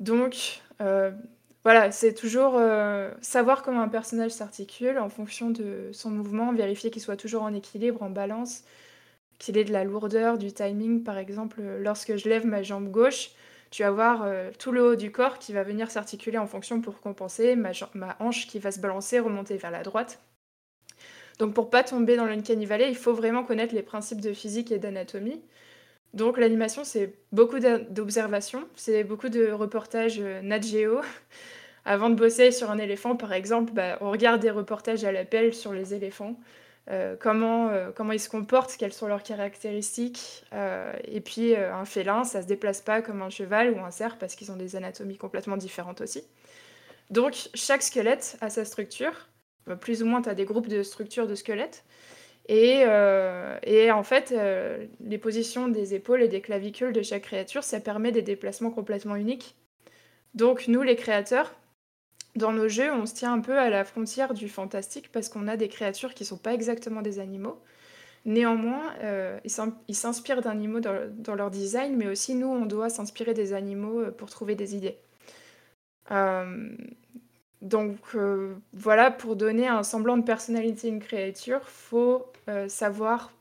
[0.00, 0.62] Donc,
[1.62, 2.60] voilà, c'est toujours
[3.20, 7.54] savoir comment un personnage s'articule en fonction de son mouvement, vérifier qu'il soit toujours en
[7.54, 8.64] équilibre, en balance,
[9.38, 11.04] qu'il ait de la lourdeur, du timing.
[11.04, 13.30] Par exemple, lorsque je lève ma jambe gauche,
[13.72, 14.26] tu vas voir
[14.58, 17.72] tout le haut du corps qui va venir s'articuler en fonction pour compenser, ma,
[18.20, 20.20] hanche qui va se balancer, remonter vers la droite.
[21.38, 24.70] Donc pour pas tomber dans l'uncanny valley, il faut vraiment connaître les principes de physique
[24.72, 25.40] et d'anatomie.
[26.14, 30.60] Donc l'animation, c'est beaucoup d'observations, c'est beaucoup de reportages euh, Nat.
[31.84, 35.52] Avant de bosser sur un éléphant, par exemple, bah, on regarde des reportages à l'appel
[35.52, 36.38] sur les éléphants,
[36.90, 40.44] euh, comment, euh, comment ils se comportent, quelles sont leurs caractéristiques.
[41.04, 44.34] et puis un félin, ça se déplace pas comme un cheval ou un cerf parce
[44.34, 46.24] qu'ils ont des anatomies complètement différentes aussi.
[47.10, 49.28] Donc chaque squelette a sa structure.
[49.80, 51.84] Plus ou moins, tu as des groupes de structures de squelettes.
[52.50, 57.62] Euh, et, en fait, euh, les positions des épaules et des clavicules de chaque créature,
[57.64, 59.54] ça permet des déplacements complètement uniques.
[60.34, 61.54] Donc nous, les créateurs,
[62.36, 65.48] dans nos jeux, on se tient un peu à la frontière du fantastique parce qu'on
[65.48, 67.60] a des créatures qui ne sont pas exactement des animaux.
[68.24, 69.38] Néanmoins, euh,
[69.88, 74.30] ils s'inspirent d'animaux dans, leur design, mais aussi nous, on doit s'inspirer des animaux pour
[74.30, 74.96] trouver des idées.
[77.62, 83.32] Donc euh, voilà, pour donner un semblant de personnalité à une créature, faut euh, savoir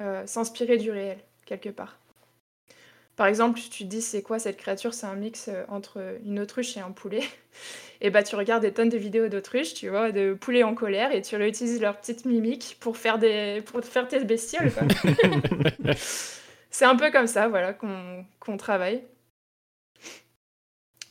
[0.00, 1.96] euh, s'inspirer du réel, quelque part.
[3.14, 4.92] Par exemple, tu te dis c'est quoi cette créature?
[4.92, 7.22] C'est un mix entre une autruche et un poulet.
[8.00, 11.12] Et bah tu regardes des tonnes de vidéos d'autruches, tu vois, de poulets en colère,
[11.12, 13.62] et tu réutilises leurs petites mimiques pour faire, des...
[13.66, 14.72] pour faire tes bestioles.
[16.70, 19.02] c'est un peu comme ça, voilà, qu'on travaille.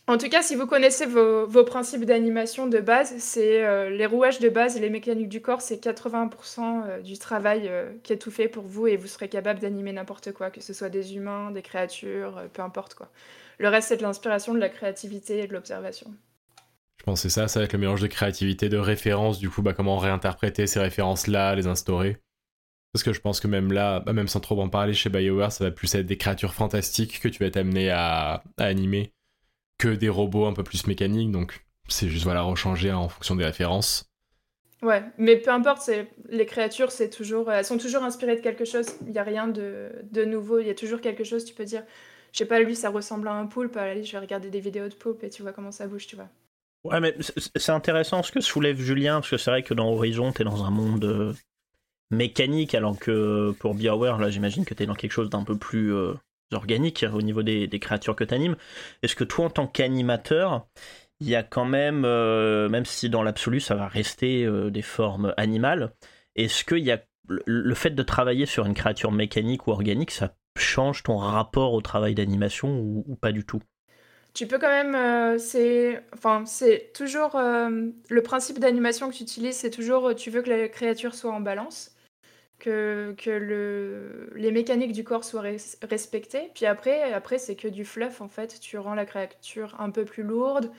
[0.09, 4.39] En tout cas, si vous connaissez vos, principes d'animation de base, c'est euh, les rouages
[4.39, 8.17] de base et les mécaniques du corps, c'est 80% euh, du travail euh, qui est
[8.17, 11.15] tout fait pour vous et vous serez capable d'animer n'importe quoi, que ce soit des
[11.15, 13.11] humains, des créatures, peu importe quoi.
[13.59, 16.11] Le reste, c'est de l'inspiration, de la créativité et de l'observation.
[16.99, 19.49] Je pense que c'est ça, ça va être le mélange de créativité, de références, du
[19.49, 22.17] coup, bah, comment réinterpréter ces références-là, les instaurer.
[22.93, 25.51] Parce que je pense que même là, bah, même sans trop en parler chez BioWare,
[25.51, 29.13] ça va plus être des créatures fantastiques que tu vas être amené à animer
[29.79, 33.45] que des robots un peu plus mécaniques, donc c'est juste voilà rechanger en fonction des
[33.45, 34.05] références.
[34.81, 35.89] Ouais, mais peu importe,
[36.29, 38.87] les créatures, c'est toujours, elles sont toujours inspirées de quelque chose.
[39.01, 40.59] Il n'y a rien de, de, nouveau.
[40.59, 41.43] Il y a toujours quelque chose.
[41.43, 41.83] Tu peux dire,
[42.31, 43.75] je sais pas, lui, ça ressemble à un poulpe.
[43.75, 46.15] Allez, je vais regarder des vidéos de poulpe et tu vois comment ça bouge, tu
[46.15, 46.29] vois.
[46.85, 50.31] Ouais, mais c'est intéressant ce que soulève Julien, parce que c'est vrai que dans Horizon,
[50.31, 51.33] t'es dans un monde euh,
[52.09, 55.93] mécanique, alors que pour BioWare, là, j'imagine que t'es dans quelque chose d'un peu plus
[55.93, 56.13] euh,
[56.53, 58.55] organiques au niveau des, créatures que tu animes.
[59.03, 60.67] Est-ce que toi, en tant qu'animateur,
[61.19, 65.33] il y a quand même, euh, même si dans l'absolu ça va rester des formes
[65.35, 65.93] animales,
[66.35, 70.33] est-ce qu'il y a le fait de travailler sur une créature mécanique ou organique, ça
[70.57, 73.61] change ton rapport au travail d'animation ou, pas du tout?
[74.39, 79.57] Tu peux quand même, euh, c'est, enfin, c'est toujours le principe d'animation que tu utilises,
[79.57, 81.95] c'est toujours, tu veux que la créature soit en balance
[82.59, 85.43] que, que le, les mécaniques du corps soient
[85.83, 86.51] respectées.
[86.53, 88.59] Puis après, après c'est que du fluff en fait.
[88.59, 90.71] Tu rends la créature un peu plus lourde,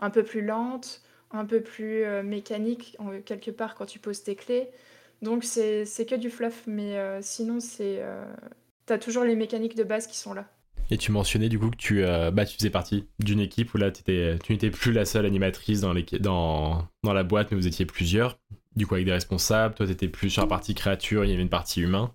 [0.00, 2.96] un peu plus lente, un peu plus euh, mécanique
[3.26, 4.70] quelque part quand tu poses tes clés.
[5.22, 8.24] Donc c'est que du fluff, mais euh, sinon c'est euh,
[8.86, 10.46] t'as toujours les mécaniques de base qui sont là.
[10.90, 13.88] Et tu mentionnais du coup que tu, bah, tu faisais partie d'une équipe où là
[13.88, 15.92] étais, tu n'étais plus la seule animatrice dans,
[17.02, 18.38] la boîte, mais vous étiez plusieurs.
[18.76, 21.42] Du coup avec des responsables, toi t'étais plus sur la partie créature, il y avait
[21.42, 22.12] une partie humain.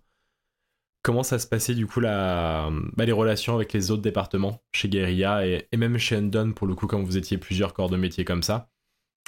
[1.02, 4.90] Comment ça se passait du coup la, bah, les relations avec les autres départements chez
[4.90, 8.26] Guerilla et, même chez Undone pour le coup quand vous étiez plusieurs corps de métier
[8.26, 8.70] comme ça?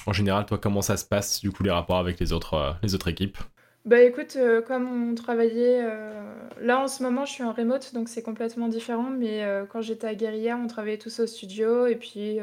[0.05, 2.71] En général, toi comment ça se passe du coup les rapports avec les autres, euh,
[2.83, 3.37] les autres équipes?
[3.85, 6.23] Bah écoute, euh, comme on travaillait, euh,
[6.61, 10.07] là en ce moment je suis en remote donc c'est complètement différent, mais quand j'étais
[10.07, 12.39] à Guerilla on travaillait tous au studio et puis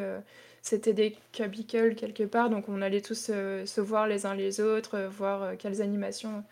[0.63, 4.61] c'était des cubicles quelque part, donc on allait tous euh, se voir les uns les
[4.61, 6.45] autres, euh, voir euh, quelles animations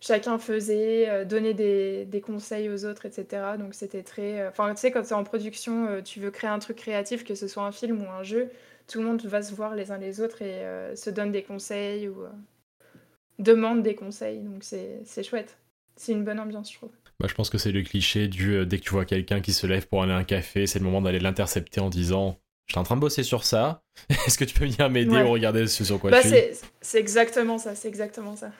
[0.00, 3.58] chacun faisait, donner des, des, conseils aux autres, etc.
[3.58, 4.48] Donc c'était très...
[4.48, 7.34] Enfin, tu sais, quand tu es en production, tu veux créer un truc créatif, que
[7.34, 8.48] ce soit un film ou un jeu,
[8.88, 10.64] tout le monde va se voir les uns les autres et
[10.96, 12.24] se donne des conseils ou
[13.40, 14.40] demande des conseils.
[14.40, 15.58] Donc c'est chouette.
[15.96, 16.92] C'est une bonne ambiance, je trouve.
[17.18, 19.66] Bah, je pense que c'est le cliché du dès que tu vois quelqu'un qui se
[19.66, 22.38] lève pour aller à un café, c'est le moment d'aller l'intercepter en disant
[22.70, 23.82] je suis en train de bosser sur ça.
[24.26, 26.36] Est-ce que tu peux venir m'aider ou regarder ce sur quoi bah, je suis
[26.80, 28.52] C'est exactement ça, c'est exactement ça.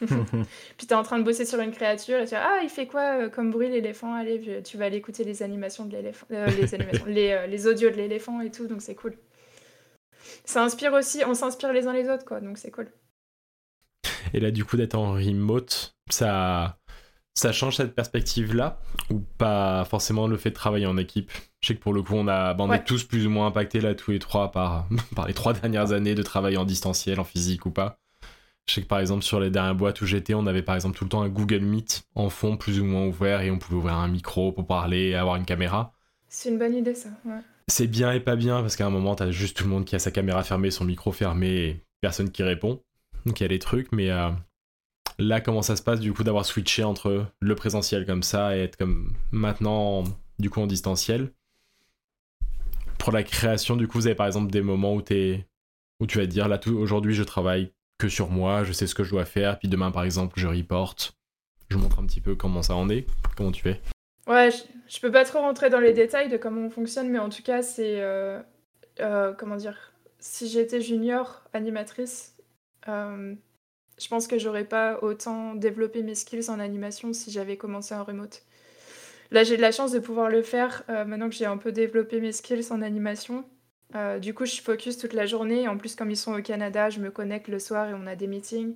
[0.76, 2.86] puis t'es en train de bosser sur une créature et tu dis ah il fait
[2.86, 4.14] quoi euh, comme bruit l'éléphant?
[4.14, 7.90] Allez tu vas aller écouter les animations de l'éléphant euh, les animations les, les, audios
[7.90, 9.14] de l'éléphant et tout donc c'est cool
[10.44, 12.88] ça inspire aussi on s'inspire les uns les autres quoi donc c'est cool
[14.32, 16.78] et là du coup d'être en remote ça
[17.34, 18.78] ça change cette perspective-là
[19.10, 21.30] ou pas forcément le fait de travailler en équipe?
[21.60, 23.80] Je sais que pour le coup, on, a, bah, est tous plus ou moins impactés
[23.80, 27.24] là, tous les trois, par, par les trois dernières années de travail en distanciel, en
[27.24, 27.98] physique ou pas.
[28.68, 30.96] Je sais que par exemple, sur les dernières boîtes où j'étais, on avait par exemple
[30.96, 33.76] tout le temps un Google Meet en fond plus ou moins ouvert et on pouvait
[33.76, 35.92] ouvrir un micro pour parler et avoir une caméra.
[36.28, 37.40] C'est une bonne idée ça, ouais.
[37.68, 39.96] C'est bien et pas bien parce qu'à un moment, t'as juste tout le monde qui
[39.96, 42.80] a sa caméra fermée, son micro fermé et personne qui répond.
[43.26, 44.30] Donc il y a des trucs, mais euh,
[45.18, 48.60] là, comment ça se passe du coup d'avoir switché entre le présentiel comme ça et
[48.60, 50.04] être comme maintenant
[50.38, 51.30] du coup en distanciel?
[52.98, 56.26] Pour la création, du coup, vous avez par exemple des moments où, où tu vas
[56.26, 59.24] te dire là, aujourd'hui, je travaille que sur moi, je sais ce que je dois
[59.24, 61.16] faire, puis demain, par exemple, je reporte,
[61.68, 63.06] je montre un petit peu comment ça en est.
[63.36, 63.80] Comment tu fais?
[64.28, 64.50] Ouais,
[64.88, 67.42] je, peux pas trop rentrer dans les détails de comment on fonctionne, mais en tout
[67.42, 68.00] cas, c'est.
[68.00, 68.40] Euh,
[69.00, 72.36] euh, comment dire Si j'étais junior animatrice,
[72.86, 78.04] je pense que j'aurais pas autant développé mes skills en animation si j'avais commencé en
[78.04, 78.42] remote.
[79.32, 81.72] Là, j'ai de la chance de pouvoir le faire euh, maintenant que j'ai un peu
[81.72, 83.46] développé mes skills en animation.
[83.94, 85.68] Euh, du coup, je focus toute la journée.
[85.68, 88.14] En plus, comme ils sont au Canada, je me connecte le soir et on a
[88.14, 88.74] des meetings.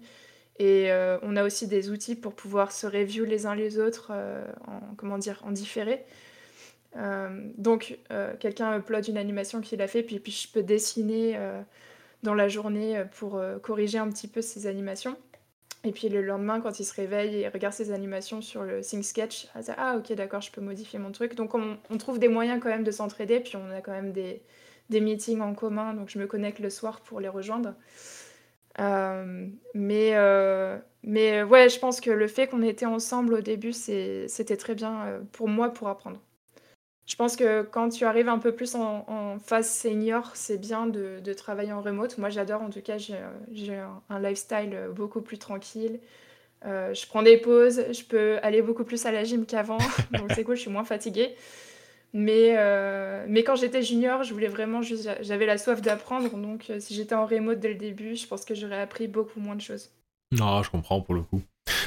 [0.58, 4.12] Et euh, on a aussi des outils pour pouvoir se review les uns les autres
[4.66, 6.06] en, comment dire, en différé.
[7.58, 7.98] donc,
[8.40, 11.38] quelqu'un upload une animation qu'il a fait, puis, puis je peux dessiner
[12.26, 15.16] dans la journée euh, pour euh, corriger un petit peu ses animations.
[15.84, 19.04] Et puis le lendemain, quand il se réveille et regarde ses animations sur le Think
[19.04, 21.36] Sketch, ah, ah ok d'accord, je peux modifier mon truc.
[21.36, 24.42] Donc on, trouve des moyens quand même de s'entraider, puis on a quand même des,
[24.90, 27.74] des, meetings en commun, donc je me connecte le soir pour les rejoindre.
[28.80, 30.14] Euh, mais,
[31.04, 35.20] mais ouais, je pense que le fait qu'on était ensemble au début, c'était très bien
[35.30, 36.20] pour moi pour apprendre.
[37.06, 41.32] Je pense que quand tu arrives un peu plus en, phase senior, c'est bien de,
[41.32, 42.18] travailler en remote.
[42.18, 42.62] Moi, j'adore.
[42.62, 43.16] En tout cas, j'ai
[44.10, 46.00] un, lifestyle beaucoup plus tranquille.
[46.64, 47.80] Euh, je prends des pauses.
[47.92, 49.78] Je peux aller beaucoup plus à la gym qu'avant.
[50.12, 50.56] donc, c'est cool.
[50.56, 51.36] Je suis moins fatiguée.
[52.12, 56.30] Mais, euh, mais quand j'étais junior, je voulais vraiment, j'avais la soif d'apprendre.
[56.30, 59.38] Donc, euh, si j'étais en remote dès le début, je pense que j'aurais appris beaucoup
[59.38, 59.90] moins de choses.
[60.32, 61.42] Non, je comprends pour le coup.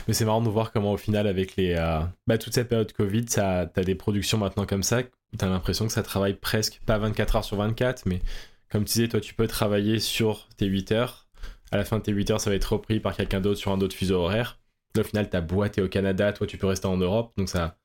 [0.08, 2.92] Mais c'est marrant de voir comment au final avec les euh, bah, toute cette période
[2.92, 5.04] Covid, ça t'as des productions maintenant comme ça,
[5.38, 8.20] t'as l'impression que ça travaille presque pas 24 heures sur 24, mais
[8.70, 11.28] comme tu disais, toi tu peux travailler sur tes 8 heures.
[11.72, 13.72] À la fin de tes 8 heures, ça va être repris par quelqu'un d'autre sur
[13.72, 14.60] un autre fuseau horaire.
[14.96, 17.50] Là, au final, ta boîte est au Canada, toi tu peux rester en Europe, donc
[17.50, 17.78] ça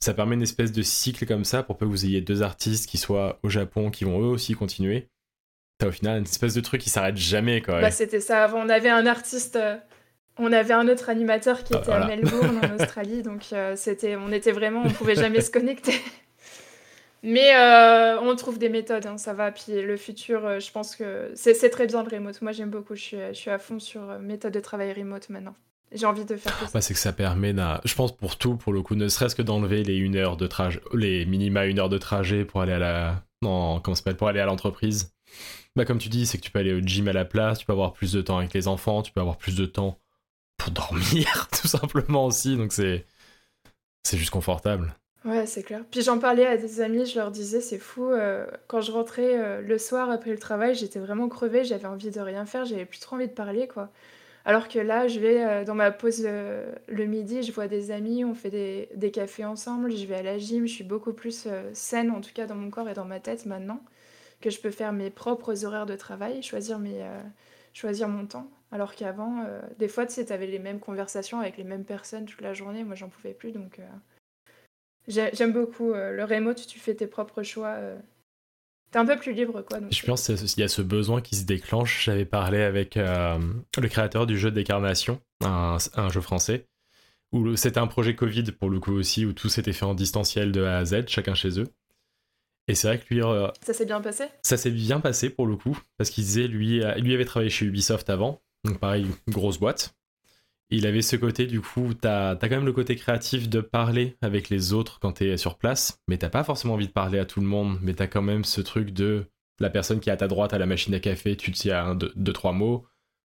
[0.00, 2.98] ça permet une espèce de cycle comme ça pour que vous ayez deux artistes qui
[2.98, 5.08] soient au Japon, qui vont eux aussi continuer.
[5.78, 7.80] T'as au final une espèce de truc qui s'arrête jamais quoi.
[7.80, 8.60] Bah, c'était ça avant.
[8.60, 9.76] On avait un artiste euh,
[10.38, 14.16] on avait un autre animateur qui ah, était à Melbourne en Australie, donc euh, c'était,
[14.16, 16.00] on était vraiment, on pouvait jamais se connecter.
[17.22, 19.50] Mais euh, on trouve des méthodes, hein, ça va.
[19.50, 22.42] Puis le futur, euh, je pense que c'est très bien le remote.
[22.42, 25.54] Moi j'aime beaucoup, je suis, je suis à fond sur méthode de travail remote maintenant.
[25.92, 26.66] J'ai envie de faire ça.
[26.74, 29.42] Bah, c'est que ça permet, je pense pour tout, pour le coup, ne serait-ce que
[29.42, 32.78] d'enlever les une heure de trajet, les minima une heure de trajet pour aller à
[32.78, 35.14] la, non, comment s'appelle, pour aller à l'entreprise.
[35.76, 37.66] Bah comme tu dis, c'est que tu peux aller au gym à la place, tu
[37.66, 39.98] peux avoir plus de temps avec les enfants, tu peux avoir plus de temps
[40.56, 42.56] pour dormir, tout simplement aussi.
[42.56, 43.04] Donc c'est
[44.04, 44.94] c'est juste confortable.
[45.24, 45.82] Ouais, c'est clair.
[45.90, 48.10] Puis j'en parlais à des amis, je leur disais, c'est fou.
[48.10, 52.10] Euh, quand je rentrais euh, le soir après le travail, j'étais vraiment crevée, j'avais envie
[52.10, 53.90] de rien faire, j'avais plus trop envie de parler, quoi.
[54.44, 58.24] Alors que là, je vais euh, dans ma pause le midi, je vois des amis,
[58.26, 61.48] on fait des, des, cafés ensemble, je vais à la gym, je suis beaucoup plus
[61.72, 63.80] saine, en tout cas dans mon corps et dans ma tête maintenant,
[64.42, 67.02] que je peux faire mes propres horaires de travail, choisir, mes,
[67.72, 68.50] choisir mon temps.
[68.74, 72.24] Alors qu'avant, euh, des fois, tu sais, avais les mêmes conversations avec les mêmes personnes
[72.24, 72.82] toute la journée.
[72.82, 73.52] Moi, j'en pouvais plus.
[73.52, 76.66] Donc, euh, j'aime beaucoup euh, le remote.
[76.66, 77.78] Tu fais tes propres choix.
[78.90, 79.78] T'es un peu plus libre, quoi.
[79.88, 82.04] Je pense qu'il y a ce besoin qui se déclenche.
[82.04, 86.66] J'avais parlé avec le créateur du jeu Décarnation, un, un jeu français,
[87.30, 90.50] où c'était un projet Covid pour le coup aussi, où tout s'était fait en distanciel
[90.50, 91.68] de A à Z, chacun chez eux.
[92.66, 93.22] Et c'est vrai que lui.
[93.62, 94.24] ça s'est bien passé?
[94.42, 97.66] Ça s'est bien passé pour le coup, parce qu'il disait, lui, lui avait travaillé chez
[97.66, 99.94] Ubisoft avant, donc pareil, grosse boîte.
[100.70, 104.16] Il avait ce côté, du coup, t'as as quand même le côté créatif de parler
[104.22, 107.26] avec les autres quand t'es sur place, mais t'as pas forcément envie de parler à
[107.26, 109.26] tout le monde, mais t'as quand même ce truc de
[109.60, 111.70] la personne qui est à ta droite à la machine à café, tu te dis
[111.70, 112.86] un, deux, deux, trois mots.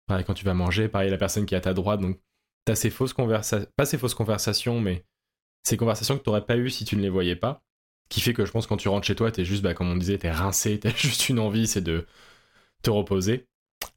[0.08, 2.20] Pareil quand tu vas manger, pareil la personne qui est à ta droite, donc
[2.66, 5.06] t'as ces fausses conversations, pas ces fausses conversations, mais
[5.64, 7.64] ces conversations que t'aurais pas eues si tu ne les voyais pas,
[8.10, 9.96] qui fait que je pense quand tu rentres chez toi, t'es juste, bah, comme on
[9.96, 12.06] disait, t'es rincé, t'as juste une envie, c'est de
[12.84, 13.48] te reposer.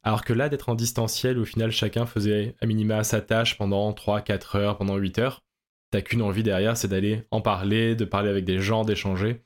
[0.03, 3.91] Alors que là, d'être en distanciel, au final, chacun faisait à minima sa tâche pendant
[3.93, 5.43] 3-4 heures, pendant 8 heures.
[5.91, 9.43] T'as qu'une envie derrière, c'est d'aller en parler, de parler avec des gens, d'échanger.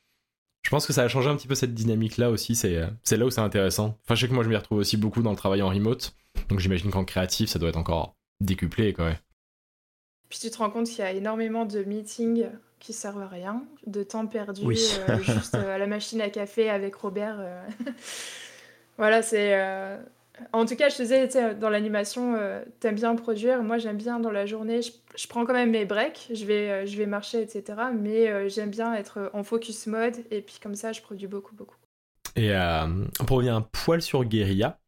[0.62, 3.30] Je pense que ça a changé un petit peu cette dynamique-là aussi, c'est là où
[3.30, 3.98] c'est intéressant.
[4.04, 6.14] Enfin, je sais que moi, je m'y retrouve aussi beaucoup dans le travail en remote,
[6.48, 9.12] donc j'imagine qu'en créatif, ça doit être encore décuplé, quoi.
[10.28, 12.48] Puis tu te rends compte qu'il y a énormément de meetings
[12.80, 16.68] qui servent à rien, de temps perdu euh, juste euh, à la machine à café
[16.70, 17.36] avec Robert.
[17.40, 17.66] Euh.
[18.98, 19.98] voilà, c'est.
[20.52, 22.38] En tout cas, je te disais, dans l'animation,
[22.80, 23.62] t'aimes bien produire.
[23.62, 24.80] Moi, j'aime bien dans la journée.
[24.82, 26.28] Je, prends quand même mes breaks.
[26.32, 27.78] Je vais, je vais marcher, etc.
[27.94, 30.16] Mais j'aime bien être en focus mode.
[30.30, 31.76] Et puis comme ça, je produis beaucoup, beaucoup.
[32.36, 32.52] Et
[33.26, 34.78] pour revenir un poil sur Guerilla,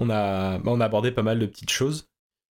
[0.00, 2.08] on a, on a abordé pas mal de petites choses.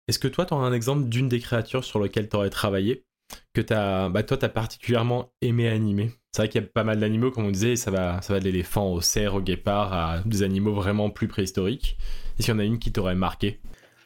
[0.08, 3.06] Est-ce que toi, tu un exemple d'une des créatures sur lesquelles tu aurais travaillé
[3.54, 6.12] que as, bah, toi, tu as particulièrement aimé animer?
[6.32, 8.40] C'est vrai qu'il y a pas mal d'animaux, comme on disait, ça va, ça va
[8.40, 11.98] de l'éléphant au cerf, au guépard, à des animaux vraiment plus préhistoriques.
[12.38, 13.60] Est-ce qu'il y en a une qui t'aurait marqué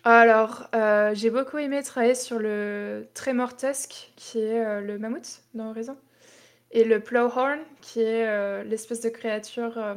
[0.06, 5.70] alors, euh, j'ai beaucoup aimé travailler sur le Tremortusk, qui est euh, le mammouth dans
[5.72, 5.98] Horizon.
[6.72, 9.96] Et le Plowhorn, qui est euh, l'espèce de créature euh,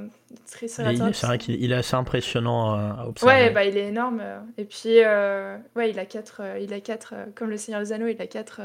[0.51, 1.13] triceratops.
[1.13, 3.33] C'est vrai qu'il est assez impressionnant à observer.
[3.33, 4.23] Ouais, bah, il est énorme.
[4.57, 8.09] Et puis, euh, ouais, il a quatre, il a quatre comme le Seigneur des Anneaux,
[8.09, 8.61] il a quatre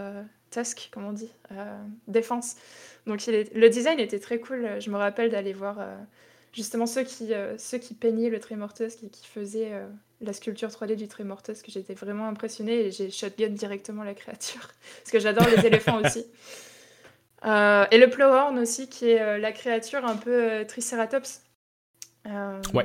[0.51, 1.31] tusks, comme on dit,
[2.07, 2.55] défense.
[3.05, 3.53] Donc, il est...
[3.53, 4.79] le design était très cool.
[4.79, 5.77] Je me rappelle d'aller voir
[6.53, 9.71] justement ceux qui, ceux qui peignaient le Tremortusk et qui faisaient
[10.21, 11.69] la sculpture 3D du Tremortusk.
[11.69, 14.61] J'étais vraiment impressionnée et j'ai shotgun directement la créature.
[14.97, 16.25] Parce que j'adore les éléphants aussi.
[17.45, 21.43] Euh, et le Plowhorn aussi, qui est euh, la créature un peu euh, Triceratops.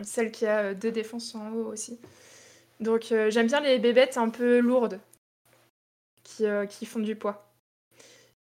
[0.02, 1.98] Celle qui a deux défenses en haut aussi.
[2.80, 5.00] Donc j'aime bien les bébêtes un peu lourdes,
[6.22, 7.50] qui, qui font du poids.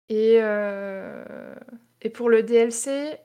[0.08, 0.40] Et,
[2.02, 3.18] et pour le DLC,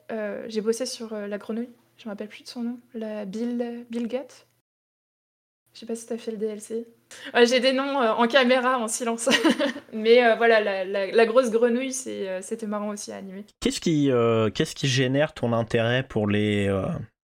[0.47, 1.69] j'ai bossé sur la grenouille.
[1.97, 2.79] Je me rappelle plus de son nom.
[2.93, 4.45] La Bill, Bill Gut.
[5.75, 6.87] Je sais pas si tu as fait le DLC.
[7.43, 9.29] J'ai des noms euh, en caméra, en silence.
[9.93, 13.43] Mais euh, voilà, la, grosse grenouille, euh, c'était marrant aussi à animer.
[13.59, 14.09] Qu'est-ce qui,
[14.53, 16.73] qu'est-ce qui génère ton intérêt pour les,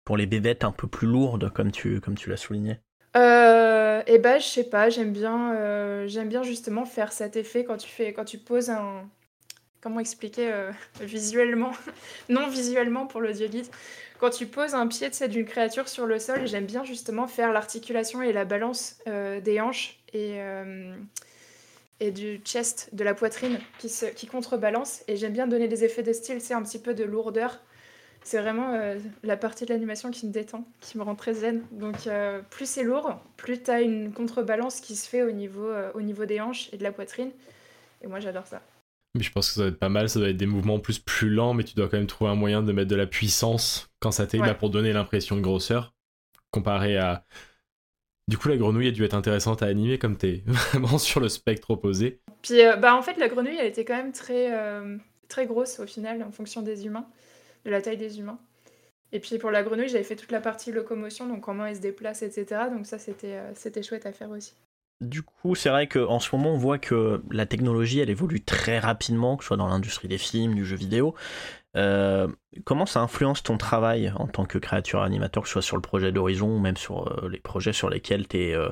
[0.04, 2.80] pour les bébêtes un peu plus lourdes, comme tu, comme tu l'as souligné?
[3.14, 7.88] Eh ben, je sais pas, j'aime bien, j'aime bien justement faire cet effet quand tu,
[7.88, 9.08] fais, quand tu poses un...
[9.80, 10.52] Comment expliquer
[11.00, 11.72] visuellement
[12.28, 13.66] Non visuellement pour l'audio guide
[14.20, 18.20] quand tu poses un pied d'une créature sur le sol, j'aime bien justement faire l'articulation
[18.20, 20.94] et la balance euh, des hanches et, euh,
[22.00, 25.02] et du chest, de la poitrine qui, contrebalance.
[25.08, 27.60] Et j'aime bien donner des effets de style, c'est un petit peu de lourdeur.
[28.22, 31.62] C'est vraiment euh, la partie de l'animation qui me détend, qui me rend très zen.
[31.72, 32.06] Donc
[32.50, 36.68] plus c'est lourd, plus tu as une contrebalance qui se fait au niveau des hanches
[36.74, 37.30] et de la poitrine.
[38.02, 38.60] Et moi j'adore ça.
[39.14, 40.98] Mais je pense que ça doit être pas mal, ça doit être des mouvements plus
[40.98, 43.90] plus lents, mais tu dois quand même trouver un moyen de mettre de la puissance
[43.98, 45.94] quand ça t'est là pour donner l'impression de grosseur,
[46.50, 47.24] comparé à...
[48.28, 51.28] Du coup, la grenouille a dû être intéressante à animer comme t'es vraiment sur le
[51.28, 52.20] spectre opposé.
[52.42, 54.96] Puis, euh, bah en fait, la grenouille, elle était quand même très, euh,
[55.28, 57.08] très grosse au final, en fonction des humains,
[57.64, 58.38] de la taille des humains.
[59.12, 61.80] Et puis pour la grenouille, j'avais fait toute la partie locomotion, donc comment elle se
[61.80, 62.62] déplace, etc.
[62.70, 64.54] Donc ça, c'était euh, c'était chouette à faire aussi.
[65.00, 68.78] Du coup, c'est vrai qu'en ce moment, on voit que la technologie, elle évolue très
[68.78, 71.14] rapidement, que ce soit dans l'industrie des films, du jeu vidéo.
[71.76, 72.28] Euh,
[72.64, 75.82] comment ça influence ton travail en tant que créateur animateur, que ce soit sur le
[75.82, 78.68] projet d'Horizon ou même sur euh, les projets sur lesquels tu es, euh,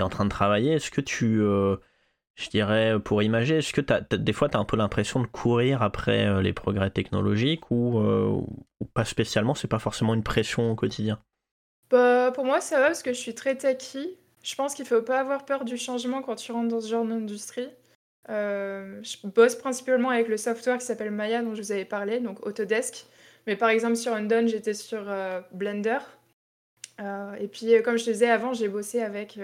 [0.00, 0.72] en train de travailler?
[0.72, 4.76] Est-ce que tu, je dirais, pour imager, est-ce que des fois tu as un peu
[4.76, 9.54] l'impression de courir après les progrès technologiques ou, ou pas spécialement?
[9.54, 11.20] C'est pas forcément une pression au quotidien?
[11.90, 14.18] Bah, Pour moi, ça va parce que je suis très techie.
[14.42, 17.04] Je pense qu'il faut pas avoir peur du changement quand tu rentres dans ce genre
[17.04, 17.68] d'industrie.
[18.28, 22.20] Euh, je bosse principalement avec le software qui s'appelle Maya dont je vous avais parlé,
[22.20, 23.06] donc Autodesk.
[23.46, 25.98] Mais par exemple sur Undone, j'étais sur euh, Blender.
[27.00, 29.38] Euh, et puis comme je te disais avant, j'ai bossé avec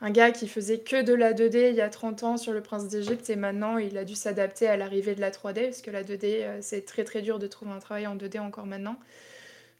[0.00, 2.62] un gars qui faisait que de la 2D il y a 30 ans sur le
[2.62, 5.90] Prince d'Égypte et maintenant il a dû s'adapter à l'arrivée de la 3D parce que
[5.90, 8.98] la 2D c'est très très dur de trouver un travail en 2D encore maintenant.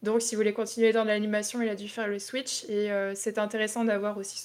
[0.02, 2.64] Donc, si vous voulez continuer dans l'animation, il a dû faire le switch.
[2.64, 4.44] Et euh, c'est intéressant d'avoir aussi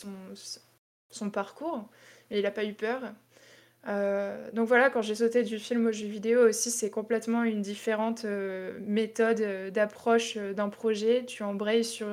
[1.09, 1.87] son, parcours.
[2.29, 3.01] Et il n'a pas eu peur.
[3.87, 7.61] Euh, donc voilà, quand j'ai sauté du film au jeu vidéo aussi, c'est complètement une
[7.61, 11.25] différente euh, méthode d'approche d'un projet.
[11.25, 12.07] Tu embrayes sur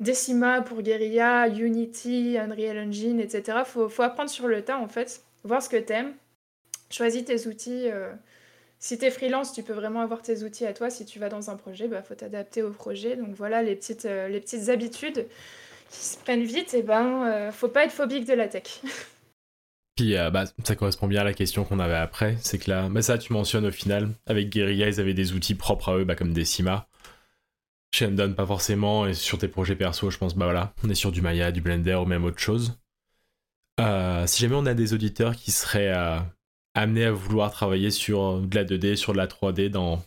[0.00, 3.58] Decima pour Guerilla, Unity, Unreal Engine, etc.
[3.64, 6.14] Faut, faut apprendre sur le tas en fait, voir ce que t'aimes,
[6.90, 7.88] choisis tes outils
[8.78, 10.90] si tu es freelance, tu peux vraiment avoir tes outils à toi.
[10.90, 13.16] Si tu vas dans un projet, il bah, faut t'adapter au projet.
[13.16, 15.26] Donc voilà les petites, euh, les petites habitudes
[15.90, 16.74] qui se prennent vite.
[16.74, 18.82] Et ben, euh, faut pas être phobique de la tech.
[19.96, 22.36] Puis euh, bah, ça correspond bien à la question qu'on avait après.
[22.40, 25.54] C'est que là, mais ça tu mentionnes au final, avec Guerilla, ils avaient des outils
[25.54, 26.88] propres à eux, bah, comme Decima.
[27.94, 29.06] Chez pas forcément.
[29.06, 31.60] Et sur tes projets perso, je pense, bah voilà, on est sur du Maya, du
[31.60, 32.76] Blender ou même autre chose.
[33.78, 35.92] Si jamais on a des auditeurs qui seraient
[36.76, 40.02] euh, amenés à vouloir travailler sur de la 2D, sur de la 3D, dans,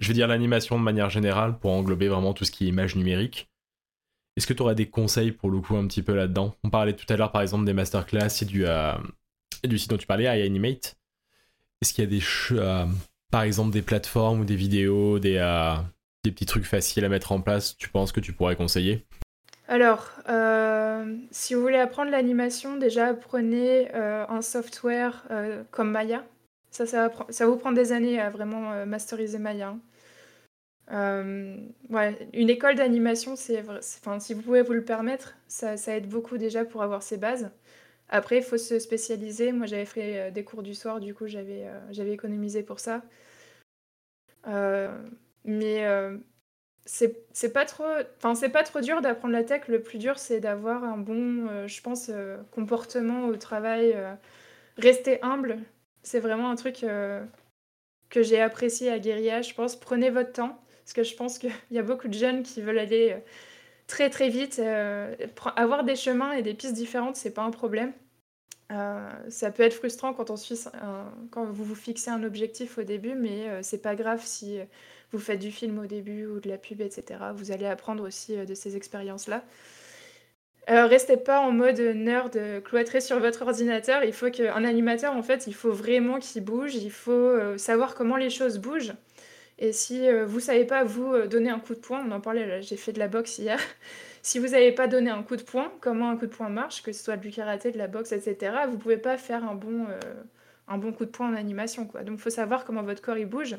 [0.00, 2.96] je vais dire l'animation de manière générale, pour englober vraiment tout ce qui est image
[2.96, 3.48] numérique,
[4.36, 6.56] est-ce que tu aurais des conseils pour le coup un petit peu là-dedans?
[6.64, 8.94] On parlait tout à l'heure par exemple des masterclass et du, euh,
[9.64, 10.96] du site dont tu parlais, iAnimate.
[11.80, 12.22] Est-ce qu'il y a des,
[13.30, 15.38] par exemple des plateformes ou des vidéos, des,
[16.24, 19.04] des petits trucs faciles à mettre en place, tu penses que tu pourrais conseiller?
[19.72, 26.26] Alors, euh, si vous voulez apprendre l'animation, déjà prenez euh, un software euh, comme Maya.
[26.70, 29.74] Ça, ça, vous prendre des années à vraiment masteriser Maya.
[30.90, 31.70] une
[32.34, 33.56] école d'animation, si
[34.34, 37.50] vous pouvez vous le permettre, ça, ça, aide beaucoup déjà pour avoir ses bases.
[38.10, 39.52] Après, il faut se spécialiser.
[39.52, 43.02] Moi, j'avais fait des cours du soir, du coup, j'avais, j'avais économisé pour ça.
[45.46, 45.82] mais
[46.84, 47.84] c'est pas trop
[48.16, 49.68] enfin c'est pas trop dur d'apprendre la tech.
[49.68, 54.14] Le plus dur c'est d'avoir un bon euh, je pense euh, comportement au travail euh,
[54.78, 55.58] rester humble.
[56.02, 56.84] C'est vraiment un truc
[58.10, 59.42] que j'ai apprécié à Guérilla.
[59.42, 62.42] Je pense prenez votre temps parce que je pense qu'il y a beaucoup de jeunes
[62.42, 63.16] qui veulent aller
[63.86, 64.60] très très vite
[65.56, 67.92] avoir des chemins et des pistes différentes c'est pas un problème.
[69.28, 70.58] Ça peut être frustrant quand on suit
[71.30, 74.58] quand vous vous fixez un objectif au début mais c'est pas grave si
[75.12, 77.20] vous faites du film au début ou de la pub, etc.
[77.34, 79.44] Vous allez apprendre aussi euh, de ces expériences-là.
[80.70, 84.04] Euh, restez pas en mode nerd euh, cloîtré sur votre ordinateur.
[84.04, 86.76] Il faut qu'un animateur, en fait, il faut vraiment qu'il bouge.
[86.76, 88.94] Il faut savoir comment les choses bougent.
[89.58, 92.76] Et si vous savez pas vous donner un coup de poing, on en parlait, j'ai
[92.76, 93.60] fait de la boxe hier.
[94.22, 96.82] si vous n'avez pas donné un coup de poing, comment un coup de poing marche,
[96.82, 99.86] que ce soit du karaté, de la boxe, etc., vous pouvez pas faire un bon,
[100.68, 101.84] un bon coup de poing en animation.
[101.84, 103.56] Donc il faut savoir comment votre corps il bouge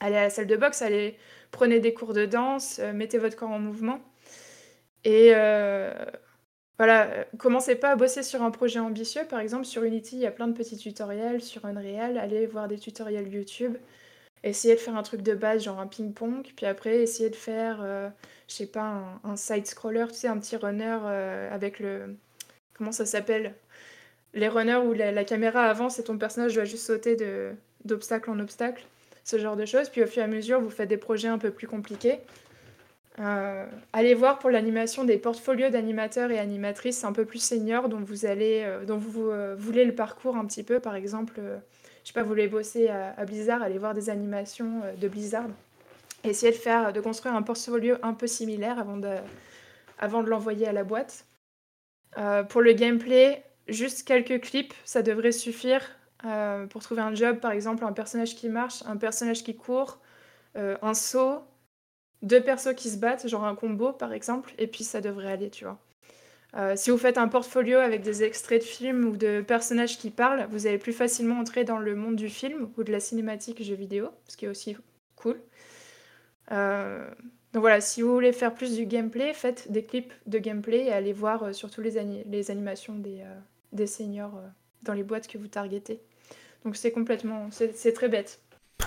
[0.00, 1.16] allez à la salle de boxe, allez
[1.50, 4.00] prenez des cours de danse, euh, mettez votre corps en mouvement.
[5.04, 5.92] Et euh,
[6.78, 9.24] voilà, commencez pas à bosser sur un projet ambitieux.
[9.28, 11.42] Par exemple, sur Unity, il y a plein de petits tutoriels.
[11.42, 13.76] Sur Unreal, allez voir des tutoriels YouTube.
[14.44, 16.46] Essayez de faire un truc de base, genre un ping-pong.
[16.56, 18.08] Puis après, essayez de faire, euh,
[18.48, 20.98] je sais pas, un, side-scroller, tu sais, un petit runner
[21.50, 22.16] avec le.
[22.74, 23.54] Comment ça s'appelle?
[24.34, 27.16] Les runners où la, la, caméra avance et ton personnage doit juste sauter
[27.84, 28.84] d'obstacle en obstacle
[29.28, 29.90] ce genre de choses.
[29.90, 32.18] Puis au fur et à mesure, vous faites des projets un peu plus compliqués.
[33.20, 38.00] Euh, allez voir pour l'animation des portfolios d'animateurs et animatrices un peu plus seniors dont
[38.00, 40.80] vous allez, euh, dont vous euh, voulez le parcours un petit peu.
[40.80, 41.40] Par exemple,
[42.04, 45.48] je sais pas, vous voulez bosser à, Blizzard, allez voir des animations de Blizzard.
[46.24, 49.14] Essayez de faire, de construire un portfolio un peu similaire avant de,
[49.98, 51.26] avant de l'envoyer à la boîte.
[52.48, 55.97] pour le gameplay, juste quelques clips, ça devrait suffire.
[56.24, 60.00] Euh, pour trouver un job, par exemple, un personnage qui marche, un personnage qui court,
[60.56, 61.42] euh, un saut,
[62.22, 65.50] deux persos qui se battent, genre un combo par exemple, et puis ça devrait aller,
[65.50, 65.78] tu vois.
[66.56, 70.10] Euh, si vous faites un portfolio avec des extraits de films ou de personnages qui
[70.10, 73.62] parlent, vous allez plus facilement entrer dans le monde du film ou de la cinématique
[73.62, 74.76] jeu vidéo, ce qui est aussi
[75.14, 75.36] cool.
[76.50, 80.92] donc voilà, si vous voulez faire plus du gameplay, faites des clips de gameplay et
[80.92, 83.22] allez voir surtout les, les animations des,
[83.72, 84.40] des seniors
[84.82, 86.00] dans les boîtes que vous targetez.
[86.64, 88.42] Donc c'est complètement, c'est très bête.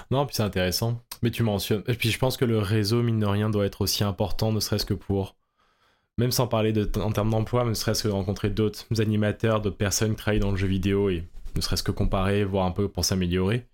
[0.09, 1.01] Non, puis c'est intéressant.
[1.21, 1.83] Mais tu mentionnes.
[1.87, 4.59] Et puis je pense que le réseau, mine de rien, doit être aussi important, ne
[4.59, 5.35] serait-ce que pour.
[6.17, 9.77] Même sans parler de, en termes d'emploi, ne serait-ce que de rencontrer d'autres animateurs, d'autres
[9.77, 11.23] personnes qui travaillent dans le jeu vidéo et
[11.55, 13.65] ne serait-ce que comparer, voir un peu pour s'améliorer.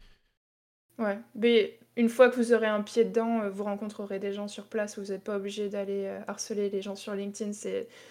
[0.97, 4.47] Ouais, mais une fois que vous aurez un pied dedans, euh, vous rencontrerez des gens
[4.47, 4.97] sur place.
[4.99, 7.51] Vous n'êtes pas obligé d'aller euh, harceler les gens sur LinkedIn.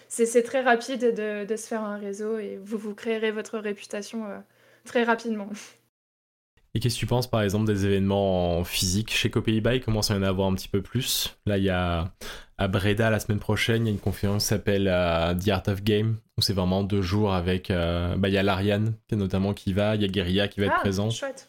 [0.09, 4.26] C'est très rapide de, de, se faire un réseau et vous vous créerez votre réputation
[4.26, 4.39] euh,
[4.84, 5.49] très rapidement.
[6.74, 10.11] Et qu'est-ce que tu penses par exemple des événements en physique Chez Pays-Bas, il commence
[10.11, 11.39] à y en avoir un petit peu plus?
[11.47, 12.12] Là, il y a
[12.59, 15.82] à Breda la semaine prochaine, il y a une conférence qui s'appelle The Art of
[15.82, 17.68] Game, où c'est vraiment deux jours avec.
[17.70, 20.74] bah, il y a l'Ariane, notamment qui va, il y a Guerilla qui va être
[20.76, 21.09] ah, présent.
[21.09, 21.49] Chouette.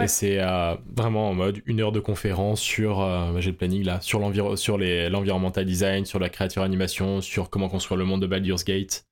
[0.00, 3.82] Et c'est euh, vraiment en mode une heure de conférence sur, euh, j'ai le planning
[3.84, 8.64] là, sur l'environnemental design, sur la créature animation, sur comment construire le monde de Baldur's
[8.64, 9.06] Gate.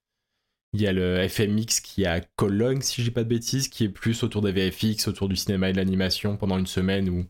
[0.73, 3.69] Il y a le FMX qui est à Cologne, si je dis pas de bêtises,
[3.69, 7.09] qui est plus autour des VFX, autour du cinéma et de l'animation pendant une semaine
[7.09, 7.25] où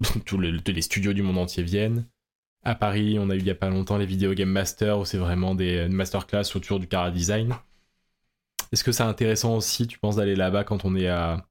[0.26, 2.06] tous les, studios du monde entier viennent.
[2.64, 5.04] À Paris, on a eu il y a pas longtemps les Video Game Masters où
[5.04, 7.54] c'est vraiment des masterclass autour du cara design.
[8.72, 11.46] Est-ce que c'est intéressant aussi, tu penses, d'aller là-bas quand on est à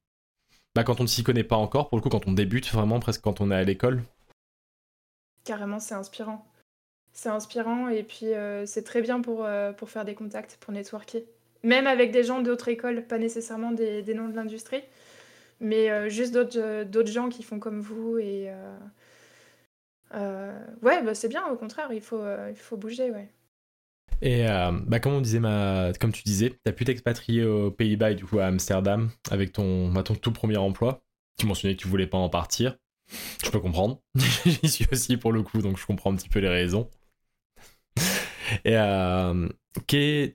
[0.80, 3.02] bah, quand on ne s'y connaît pas encore, pour le coup, quand on débute vraiment,
[3.02, 4.02] presque quand on est à l'école
[5.44, 6.48] Carrément, c'est inspirant.
[7.12, 10.72] C'est inspirant et puis euh, c'est très bien pour, euh, pour faire des contacts, pour
[10.72, 11.26] networker.
[11.64, 14.82] Même avec des gens d'autres écoles, pas nécessairement des, noms de l'industrie,
[15.60, 18.18] mais euh, juste d'autres gens qui font comme vous.
[18.18, 18.50] Et
[20.14, 23.28] ouais, bah, c'est bien, au contraire, il faut, il faut bouger, ouais.
[24.22, 24.46] Et
[24.86, 25.92] bah, comme on disait, ma...
[26.00, 29.54] comme tu disais, tu as pu t'expatrier aux Pays-Bas et du coup à Amsterdam avec
[29.54, 31.02] ton, bah, ton tout premier emploi.
[31.38, 32.76] Tu mentionnais que tu voulais pas en partir.
[33.44, 34.02] Je peux comprendre.
[34.46, 36.90] J'y suis aussi pour le coup, donc je comprends un petit peu les raisons.
[38.66, 39.48] Et euh,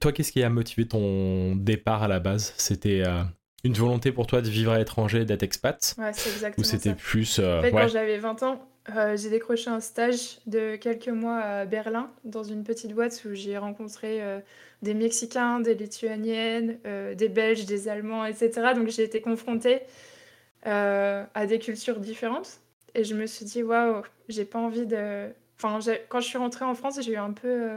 [0.00, 2.54] toi, qu'est-ce qui a motivé ton départ à la base?
[2.56, 3.22] C'était euh,
[3.64, 5.94] une volonté pour toi de vivre à l'étranger, d'être expat?
[5.98, 7.38] Ouais, c'est exactement Ou c'était plus.
[7.38, 11.64] Euh, en fait, quand j'avais 20 ans, j'ai décroché un stage de quelques mois à
[11.64, 14.22] Berlin, dans une petite boîte où j'ai rencontré
[14.82, 16.78] des Mexicains, des Lituaniennes,
[17.16, 18.74] des Belges, des Allemands, etc.
[18.74, 19.80] Donc j'ai été confrontée
[20.64, 22.60] à des cultures différentes.
[22.94, 25.30] Et je me suis dit, waouh, j'ai pas envie de.
[25.56, 25.78] Enfin,
[26.08, 27.70] quand je suis rentrée en France, j'ai eu un peu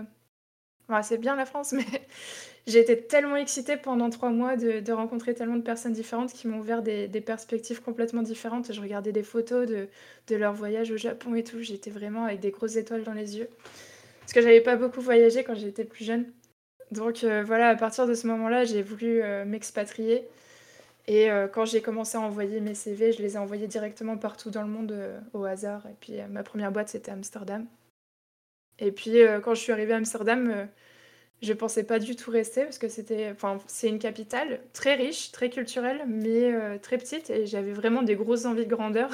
[1.04, 1.86] c'est bien la France, mais
[2.68, 6.60] j'ai été tellement excitée pendant trois mois de, rencontrer tellement de personnes différentes qui m'ont
[6.60, 8.74] ouvert des, perspectives complètement différentes.
[8.74, 11.62] Je regardais des photos de, leur voyage au Japon et tout.
[11.62, 13.48] J'étais vraiment avec des grosses étoiles dans les yeux.
[14.20, 16.26] Parce que j'avais pas beaucoup voyagé quand j'étais plus jeune.
[16.92, 20.28] Donc euh, voilà, à partir de ce moment-là, j'ai voulu euh, m'expatrier.
[21.08, 24.50] Et euh, quand j'ai commencé à envoyer mes CV, je les ai envoyés directement partout
[24.50, 24.94] dans le monde
[25.32, 25.86] au hasard.
[25.88, 27.66] Et puis ma première boîte, c'était Amsterdam.
[28.80, 30.68] Et puis quand je suis arrivée à Amsterdam,
[31.42, 35.32] je pensais pas du tout rester parce que c'était, enfin, c'est une capitale très riche,
[35.32, 39.10] très culturelle, mais euh, très petite et j'avais vraiment des grosses envies de grandeur.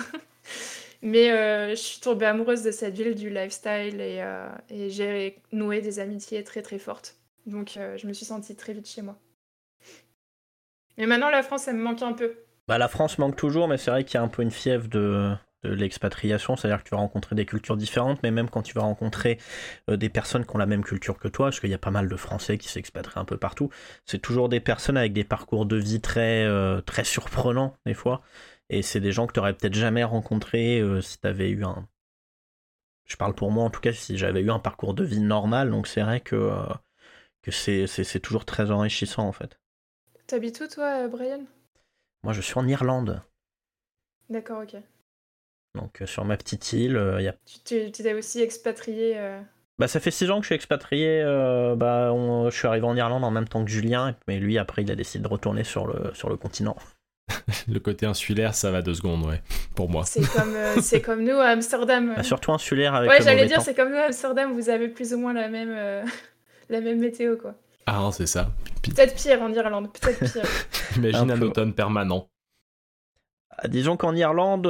[1.01, 1.29] mais
[1.71, 4.23] je suis tombée amoureuse de cette ville, du lifestyle et,
[4.69, 7.17] et j'ai noué des amitiés très très fortes.
[7.45, 9.17] Donc je me suis sentie très vite chez moi.
[10.97, 12.35] Mais maintenant la France, elle me manque un peu.
[12.67, 14.87] Bah, la France manque toujours, mais c'est vrai qu'il y a un peu une fièvre
[14.87, 18.73] de, de l'expatriation, c'est-à-dire que tu vas rencontrer des cultures différentes, mais même quand tu
[18.73, 19.39] vas rencontrer
[19.89, 21.91] euh, des personnes qui ont la même culture que toi, parce qu'il y a pas
[21.91, 23.69] mal de Français qui s'expatrient un peu partout,
[24.05, 28.21] c'est toujours des personnes avec des parcours de vie très, euh, très surprenants des fois,
[28.69, 31.63] et c'est des gens que tu n'aurais peut-être jamais rencontrés euh, si tu avais eu
[31.63, 31.87] un...
[33.05, 35.69] Je parle pour moi en tout cas, si j'avais eu un parcours de vie normal,
[35.69, 36.51] donc c'est vrai que,
[37.41, 39.59] que c'est, c'est toujours très enrichissant en fait.
[40.25, 41.41] T'habites où toi, Brian?
[42.23, 43.21] Moi je suis en Irlande.
[44.29, 44.81] D'accord, ok.
[45.75, 47.35] Donc euh, sur ma petite île, euh, il y a...
[47.65, 49.41] Tu t'es aussi expatrié euh
[49.79, 51.23] Bah ça fait six ans que je suis expatrié.
[51.75, 52.11] bah
[52.49, 54.95] je suis arrivé en Irlande en même temps que Julien, mais lui après il a
[54.95, 56.75] décidé de retourner sur le sur le continent.
[57.67, 59.41] le côté insulaire, ça va deux secondes, ouais,
[59.75, 60.03] pour moi.
[60.05, 62.13] C'est comme, c'est comme nous à Amsterdam.
[62.17, 63.09] Bah, surtout insulaire avec.
[63.09, 65.73] Ouais, j'allais dire, c'est comme nous à Amsterdam, vous avez plus ou moins la même,
[66.69, 67.55] la même météo, quoi.
[67.85, 68.49] Ah, c'est ça.
[68.83, 70.43] Peut-être pire en Irlande, peut-être pire.
[70.97, 72.27] Imagine un, automne permanent.
[73.57, 74.67] Ah, disons qu'en Irlande,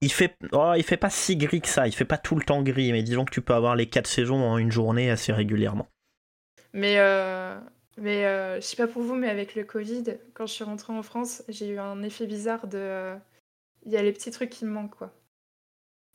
[0.00, 2.44] il fait, oh, il fait pas si gris que ça, il fait pas tout le
[2.44, 5.32] temps gris, mais disons que tu peux avoir les quatre saisons en une journée assez
[5.32, 5.88] régulièrement.
[6.72, 7.58] Mais, euh,
[7.98, 10.04] mais euh, je sais pas pour vous, mais avec le Covid,
[10.34, 12.78] quand je suis rentrée en France, j'ai eu un effet bizarre de.
[12.78, 13.16] Euh,
[13.86, 15.12] il y a les petits trucs qui me manquent, quoi.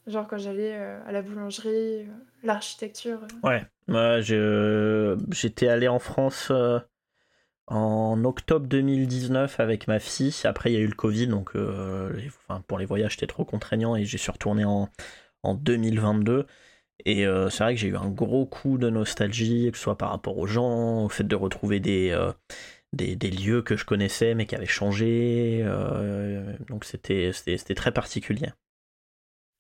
[0.06, 2.06] Genre quand j'allais à la boulangerie,
[2.44, 3.22] l'architecture.
[3.42, 6.52] Ouais, moi j'étais allé en France
[7.68, 10.34] en octobre 2019 avec ma fille.
[10.44, 12.12] Après, il y a eu le Covid, donc euh,
[12.68, 14.90] pour les voyages, c'était trop contraignant et j'ai suis retourné en,
[15.44, 16.46] en 2022.
[17.06, 19.98] Et euh, c'est vrai que j'ai eu un gros coup de nostalgie, que ce soit
[19.98, 22.32] par rapport aux gens, au fait de retrouver des, euh,
[22.94, 25.66] des, lieux que je connaissais mais qui avaient changé.
[26.68, 27.32] donc c'était
[27.76, 28.50] très particulier.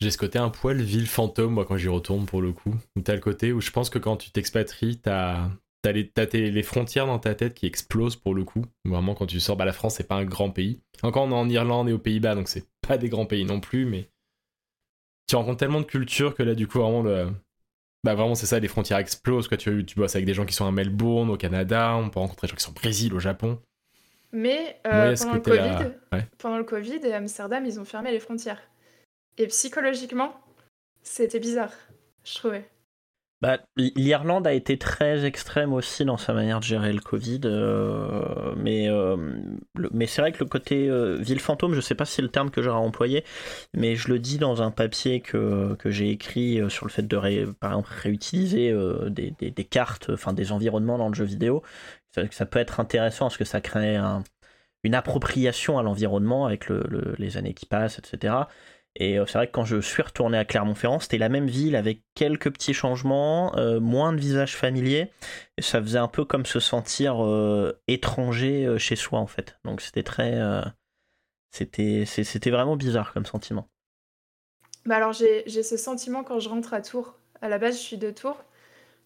[0.01, 2.75] J'ai ce côté un poil ville fantôme, moi, quand j'y retourne pour le coup.
[3.03, 5.49] T'as le côté où je pense que quand tu t'expatries, t'as
[5.85, 8.65] T'as les, les, frontières dans ta tête qui explosent pour le coup.
[8.85, 10.81] Vraiment, quand tu sors, bah, la France, c'est pas un grand pays.
[11.03, 13.59] Encore, on est en Irlande et aux Pays-Bas, donc c'est pas des grands pays non
[13.59, 14.09] plus, mais
[15.27, 17.27] tu rencontres tellement de cultures que là, du coup, vraiment, le...
[18.03, 19.47] bah, vraiment, c'est ça, les frontières explosent.
[19.47, 19.57] Quoi.
[19.57, 22.47] Tu, tu bosses avec des gens qui sont à Melbourne, au Canada, on peut rencontrer
[22.47, 23.61] des gens qui sont au Brésil, au Japon.
[24.31, 25.91] Mais euh, pendant, le COVID,
[26.39, 28.59] pendant le Covid, et Amsterdam, ils ont fermé les frontières.
[29.37, 30.33] Et psychologiquement,
[31.03, 31.73] c'était bizarre,
[32.23, 32.67] je trouvais.
[33.45, 38.55] Bah, L'Irlande a été très extrême aussi dans sa manière de gérer le Covid, euh,
[38.57, 39.17] mais, euh,
[39.91, 42.29] mais c'est vrai que le côté euh, ville fantôme, je sais pas si c'est le
[42.29, 43.23] terme que j'aurais employé,
[43.75, 47.45] mais je le dis dans un papier que, que j'ai écrit sur le fait de
[47.59, 48.73] par exemple, réutiliser
[49.11, 51.61] des, cartes, enfin des environnements dans le jeu vidéo.
[52.15, 54.23] Ça, ça peut être intéressant parce que ça crée un,
[54.83, 58.33] une appropriation à l'environnement avec le, les années qui passent, etc.
[58.97, 61.75] Et euh, c'est vrai que quand je suis retourné à Clermont-Ferrand, c'était la même ville
[61.75, 65.11] avec quelques petits changements, euh, moins de visages familiers.
[65.57, 69.57] Et ça faisait un peu comme se sentir euh, étranger chez soi en fait.
[69.65, 70.39] Donc c'était très,
[71.51, 73.67] c'était, c'était vraiment bizarre comme sentiment.
[74.85, 77.17] Bah alors j'ai, j'ai ce sentiment quand je rentre à Tours.
[77.41, 78.43] À la base, je suis de Tours.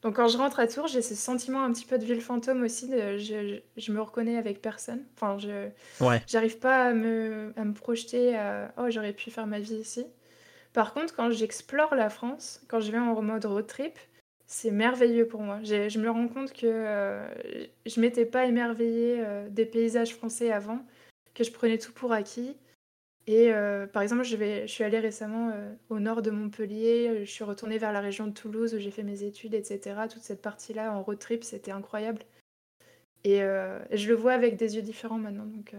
[0.01, 2.63] Donc quand je rentre à Tours, j'ai ce sentiment un petit peu de ville fantôme
[2.63, 2.87] aussi.
[2.87, 5.03] De, je, je, me reconnais avec personne.
[5.15, 5.67] Enfin, je
[5.99, 6.21] ouais.
[6.27, 8.37] j'arrive pas à me, à me projeter.
[8.37, 10.05] À, oh, j'aurais pu faire ma vie ici.
[10.73, 13.97] Par contre, quand j'explore la France, quand je vais en mode road trip,
[14.45, 15.59] c'est merveilleux pour moi.
[15.63, 17.27] Je me rends compte que euh,
[17.85, 20.79] je m'étais pas émerveillée euh, des paysages français avant,
[21.33, 22.55] que je prenais tout pour acquis.
[23.29, 25.53] Et euh, par exemple, je, suis allée récemment
[25.89, 29.03] au nord de Montpellier, je suis retournée vers la région de Toulouse où j'ai fait
[29.03, 30.01] mes études, etc.
[30.11, 32.23] Toute cette partie-là en road trip, c'était incroyable.
[33.23, 35.45] Et je le vois avec des yeux différents maintenant.
[35.45, 35.75] Donc,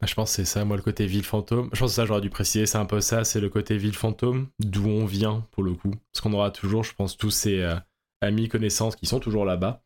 [0.00, 1.70] bah, je pense que c'est ça, moi, le côté ville fantôme.
[1.72, 3.94] Je pense que ça, j'aurais dû préciser, c'est un peu ça, c'est le côté ville
[3.94, 5.92] fantôme, d'où on vient, pour le coup.
[6.12, 7.74] Parce qu'on aura toujours, je pense, tous ces euh,
[8.20, 9.82] amis, connaissances qui sont toujours là-bas.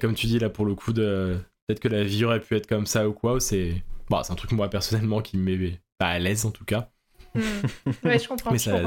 [0.00, 2.86] Comme tu dis, là, pour le coup, peut-être que la vie aurait pu être comme
[2.86, 6.18] ça ou quoi, c'est bon, c'est un truc, moi, personnellement, qui me met pas à
[6.18, 6.90] l'aise, en tout cas.
[7.34, 8.50] Ouais, je comprends.
[8.52, 8.80] Mais ça,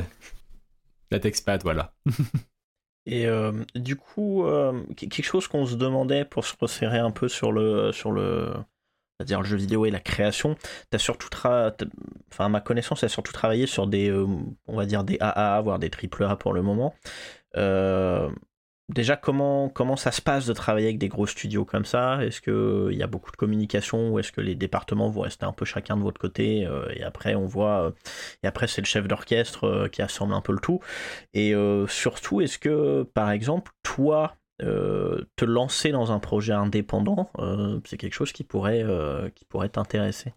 [1.12, 1.94] la voilà.
[3.06, 7.28] Et euh, du coup, euh, quelque chose qu'on se demandait pour se resserrer un peu
[7.28, 8.52] sur le, sur le,
[9.18, 13.06] c'est-à-dire le jeu vidéo et la création, tu as surtout, enfin à ma connaissance, tu
[13.06, 14.26] as surtout travaillé sur des, euh,
[14.68, 16.96] on va dire des AA, voire des triple A pour le moment.
[17.58, 18.32] Euh,
[18.90, 22.24] déjà, comment, ça se passe de travailler avec des gros studios comme ça?
[22.24, 25.54] Est-ce qu'il y a beaucoup de communication ou est-ce que les départements vont rester un
[25.54, 27.94] peu chacun de votre côté euh, Et après, on voit,
[28.44, 30.80] et après, c'est le chef d'orchestre qui assemble un peu le tout.
[31.34, 31.54] Et
[31.88, 37.98] surtout, est-ce que, par exemple, toi, euh, te lancer dans un projet indépendant, euh, c'est
[37.98, 40.34] quelque chose qui pourrait, euh, qui pourrait t'intéresser?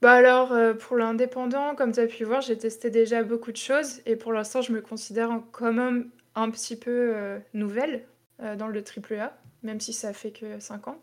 [0.00, 4.00] Bah alors, pour l'indépendant, comme tu as pu voir, j'ai testé déjà beaucoup de choses
[4.06, 7.14] et pour l'instant, je me considère quand même un petit peu
[7.54, 8.04] nouvelle
[8.56, 11.02] dans le AAA, même si ça fait que 5 ans.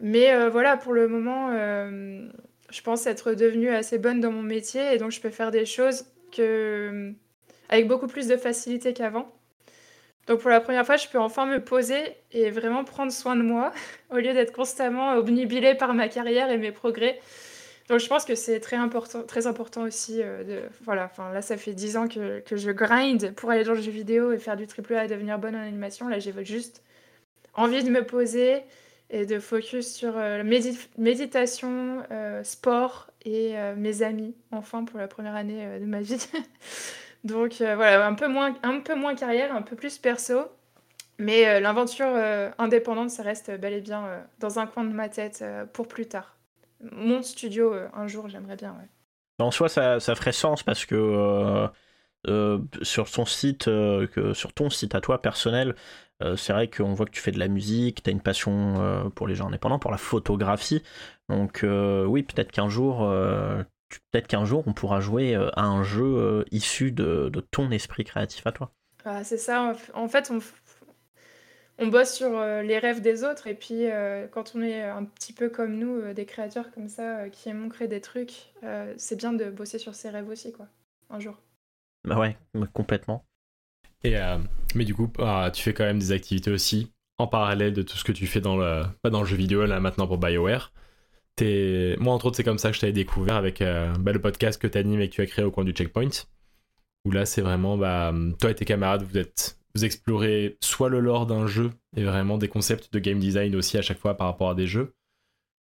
[0.00, 4.98] Mais voilà, pour le moment, je pense être devenue assez bonne dans mon métier et
[4.98, 6.04] donc je peux faire des choses
[7.68, 9.32] avec beaucoup plus de facilité qu'avant.
[10.26, 13.42] Donc pour la première fois, je peux enfin me poser et vraiment prendre soin de
[13.42, 13.72] moi
[14.10, 17.18] au lieu d'être constamment obnubilée par ma carrière et mes progrès.
[17.88, 20.22] Donc je pense que c'est très important, très important aussi.
[20.22, 23.72] Euh, de, voilà, enfin là ça fait 10 ans que, je grind pour aller dans
[23.72, 26.08] le jeu vidéo et faire du triple A et devenir bonne en animation.
[26.08, 26.82] Là j'ai juste
[27.54, 28.62] envie de me poser
[29.10, 30.42] et de focus sur euh,
[30.98, 36.28] méditation, euh, sport et mes amis, enfin pour la première année de ma vie.
[37.24, 40.48] Donc euh, voilà, un peu, moins, un peu moins carrière, un peu plus perso.
[41.18, 45.08] Mais euh, l'aventure euh, indépendante, ça reste bel et bien dans un coin de ma
[45.08, 46.37] tête pour plus tard.
[46.80, 48.76] Mon studio, un jour, j'aimerais bien.
[49.38, 51.68] En soi, ça, ça, ferait sens parce que
[52.82, 55.74] sur ton site, que, sur ton site à toi personnel,
[56.36, 59.26] c'est vrai qu'on voit que tu fais de la musique, tu as une passion pour
[59.28, 60.82] les gens indépendants, pour la photographie.
[61.28, 63.08] Donc oui, peut-être qu'un jour,
[64.10, 68.04] peut-être qu'un jour on pourra jouer euh, à un jeu euh, issu de, ton esprit
[68.04, 68.70] créatif à toi.
[69.04, 70.40] Ah, c'est ça, en fait on,
[71.78, 73.84] on bosse sur euh, les rêves des autres et puis
[74.32, 77.88] quand on est un petit peu comme nous, des créateurs comme ça qui aiment créer
[77.88, 78.52] des trucs,
[78.96, 80.66] c'est bien de bosser sur ses rêves aussi quoi,
[81.10, 81.36] un jour.
[82.04, 82.36] Bah ouais,
[82.72, 83.24] complètement.
[84.04, 84.16] Et
[84.74, 87.96] mais du coup, ah, tu fais quand même des activités aussi en parallèle de tout
[87.96, 90.72] ce que tu fais dans le, pas dans le jeu vidéo là maintenant pour BioWare.
[91.40, 94.60] Moi, entre autres, c'est comme ça que je t'avais découvert avec euh, bah, le podcast
[94.60, 96.10] que tu animes et que tu as créé au coin du checkpoint.
[97.04, 101.00] Où là, c'est vraiment, bah, toi et tes camarades, vous êtes vous explorez soit le
[101.00, 104.26] lore d'un jeu et vraiment des concepts de game design aussi à chaque fois par
[104.26, 104.94] rapport à des jeux.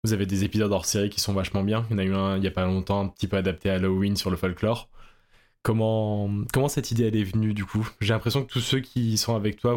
[0.04, 1.86] Vous avez des épisodes hors série qui sont vachement bien.
[1.90, 3.70] Il y en a eu un il y a pas longtemps, un petit peu adapté
[3.70, 4.90] à Halloween sur le folklore.
[5.64, 6.30] Comment,
[6.68, 7.90] cette idée elle est venue du coup?
[8.00, 9.74] J'ai l'impression que tous ceux qui sont avec toi,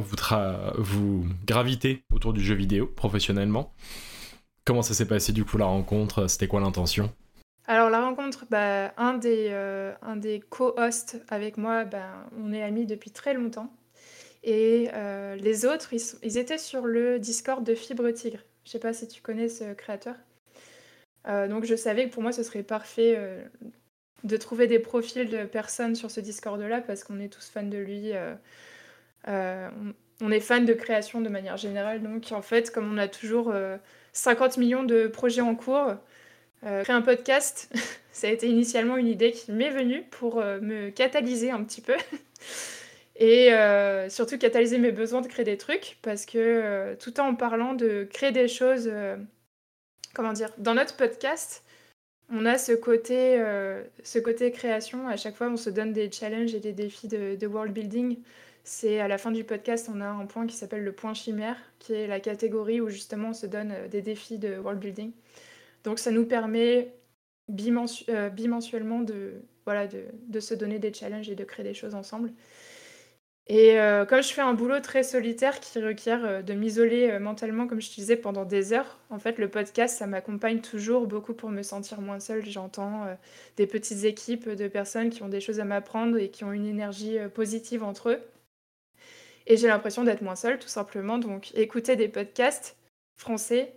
[0.77, 3.73] vous, gravitez autour du jeu vidéo professionnellement.
[4.67, 6.27] Comment ça s'est passé du coup la rencontre?
[6.27, 7.11] C'était quoi l'intention?
[7.67, 12.85] Alors la rencontre, bah, un des, euh, des co-hosts avec moi, bah, on est amis
[12.85, 13.73] depuis très longtemps.
[14.49, 15.93] Et euh, les autres,
[16.23, 18.39] ils, étaient sur le Discord de Fibre Tigre.
[18.65, 20.15] Je sais pas si tu connais ce créateur.
[21.27, 23.19] Euh, donc je savais que pour moi ce serait parfait
[24.25, 27.77] de trouver des profils de personnes sur ce Discord-là parce qu'on est tous fans de
[27.77, 28.13] lui.
[29.27, 32.03] On, est fans de création de manière générale.
[32.03, 33.53] Donc en fait, comme on a toujours
[34.15, 35.95] 50 millions de projets en cours.
[36.65, 37.73] Euh, créer un podcast,
[38.13, 41.81] ça a été initialement une idée qui m'est venue pour euh, me catalyser un petit
[41.81, 41.95] peu.
[43.19, 47.75] Et euh, surtout catalyser mes besoins de créer des trucs, parce que tout en parlant
[47.75, 48.91] de créer des choses,
[50.15, 51.65] comment dire, dans notre podcast,
[52.31, 53.43] on a ce côté,
[54.05, 55.09] ce côté création.
[55.09, 58.19] À chaque fois, on se donne des challenges et des défis de, de world building.
[58.69, 61.57] C'est à la fin du podcast, on a un point qui s'appelle le point chimère,
[61.79, 65.13] qui est la catégorie où justement on se donne euh, des défis de world building.
[65.85, 66.95] Donc ça nous permet
[68.11, 72.31] euh, bimensuellement de, voilà, de, se donner des challenges et de créer des choses ensemble.
[73.51, 77.19] Et euh, comme je fais un boulot très solitaire qui requiert euh, de m'isoler euh,
[77.19, 81.33] mentalement, comme je disais, pendant des heures, en fait, le podcast, ça m'accompagne toujours beaucoup
[81.33, 82.45] pour me sentir moins seule.
[82.45, 83.07] J'entends
[83.57, 86.67] des petites équipes de personnes qui ont des choses à m'apprendre et qui ont une
[86.67, 88.21] énergie positive entre eux.
[89.47, 91.17] Et j'ai l'impression d'être moins seule, tout simplement.
[91.17, 92.77] Donc, écouter des podcasts
[93.17, 93.73] français,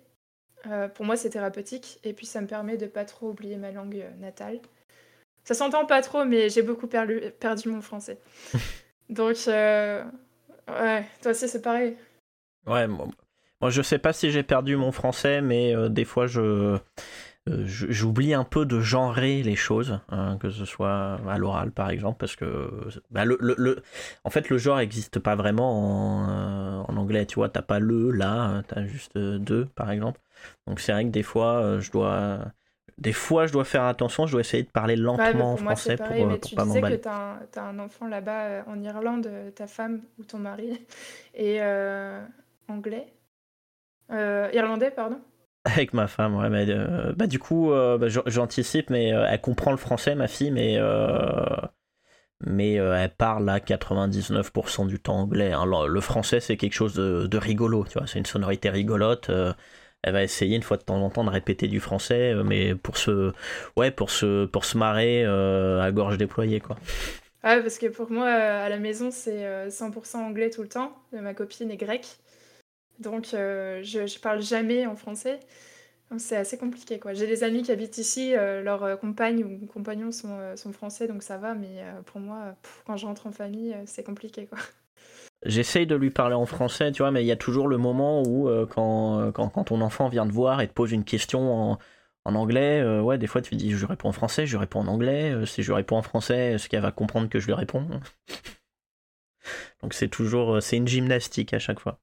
[0.95, 1.99] pour moi, c'est thérapeutique.
[2.03, 4.59] Et puis, ça me permet de pas trop oublier ma langue natale.
[5.45, 8.17] Ça s'entend pas trop, mais j'ai beaucoup perdu mon français.
[9.11, 10.03] Donc, euh,
[10.69, 11.97] ouais, toi aussi c'est pareil.
[12.65, 16.77] Ouais, moi, je sais pas si j'ai perdu mon français, mais euh, des fois euh,
[16.77, 16.77] je.
[17.89, 22.17] J'oublie un peu de genrer les choses, hein, que ce soit à l'oral par exemple,
[22.19, 22.69] parce que
[23.09, 23.81] bah, le, le,
[24.23, 28.11] en fait le genre n'existe pas vraiment en, en, anglais, tu vois, t'as pas le,
[28.11, 30.21] là, t'as juste deux par exemple.
[30.67, 32.45] Donc c'est vrai que des fois je dois,
[33.01, 36.11] des fois, je dois faire attention, je dois essayer de parler lentement en français pour,
[36.11, 36.99] euh, pour tu pas m'emballer.
[36.99, 40.23] Tu disais que tu as, un enfant là-bas euh, en Irlande, euh, ta femme ou
[40.23, 40.85] ton mari,
[41.33, 41.59] et
[42.67, 43.07] anglais
[44.09, 45.19] Irlandais, pardon
[45.65, 46.67] Avec ma femme, ouais, mais
[47.15, 50.79] bah, du coup, bah, j'anticipe, mais elle comprend le français, ma fille, mais,
[52.39, 55.53] mais elle parle à 99% du temps anglais.
[55.53, 55.65] Hein.
[55.65, 59.31] Le, français, c'est quelque chose de, de rigolo, tu vois, c'est une sonorité rigolote
[60.03, 62.75] elle va essayer une fois de temps en temps de répéter du français, euh, mais
[62.75, 63.33] pour se,
[63.77, 66.77] ouais, pour se, pour se marrer euh, à gorge déployée, quoi.
[67.43, 70.95] Ouais, parce que pour moi, à la maison, c'est 100% euh, anglais tout le temps.
[71.11, 72.17] Ma copine est grecque.
[72.99, 75.39] Donc, je, je parle jamais en français.
[76.17, 77.13] C'est assez compliqué, quoi.
[77.13, 81.37] J'ai des amis qui habitent ici, leurs compagnes ou compagnons sont, sont, français, donc ça
[81.37, 81.55] va.
[81.55, 84.59] Mais pour moi, quand je rentre en famille, c'est compliqué, quoi.
[85.43, 88.21] J'essaye de lui parler en français, tu vois, mais il y a toujours le moment
[88.21, 91.71] où euh, quand, quand, quand, ton enfant vient te voir et te pose une question
[91.71, 91.79] en,
[92.25, 94.87] en anglais, euh, ouais, des fois tu dis je réponds en français, je réponds en
[94.87, 95.31] anglais.
[95.31, 97.87] Euh, si je réponds en français, est-ce qu'elle va comprendre que je lui réponds?
[99.81, 101.99] Donc c'est toujours, c'est une gymnastique à chaque fois.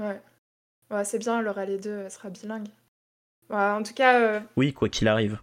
[0.00, 0.20] Ouais,
[0.90, 2.68] ouais c'est bien, elle aura les deux, elle sera bilingue.
[3.50, 4.42] en tout cas.
[4.56, 5.38] Oui, quoi qu'il arrive.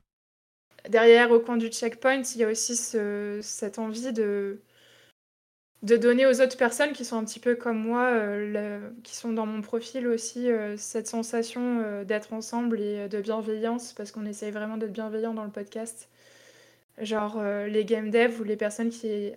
[0.90, 4.60] Derrière, au coin du checkpoint, il y a aussi ce, cette envie de
[5.84, 9.34] de donner aux autres personnes qui sont un petit peu comme moi, euh, qui sont
[9.34, 14.26] dans mon profil aussi, euh, cette sensation euh, d'être ensemble et de bienveillance, parce qu'on
[14.26, 16.08] essaye vraiment d'être bienveillant dans le podcast.
[17.00, 19.32] Genre les game dev ou les personnes qui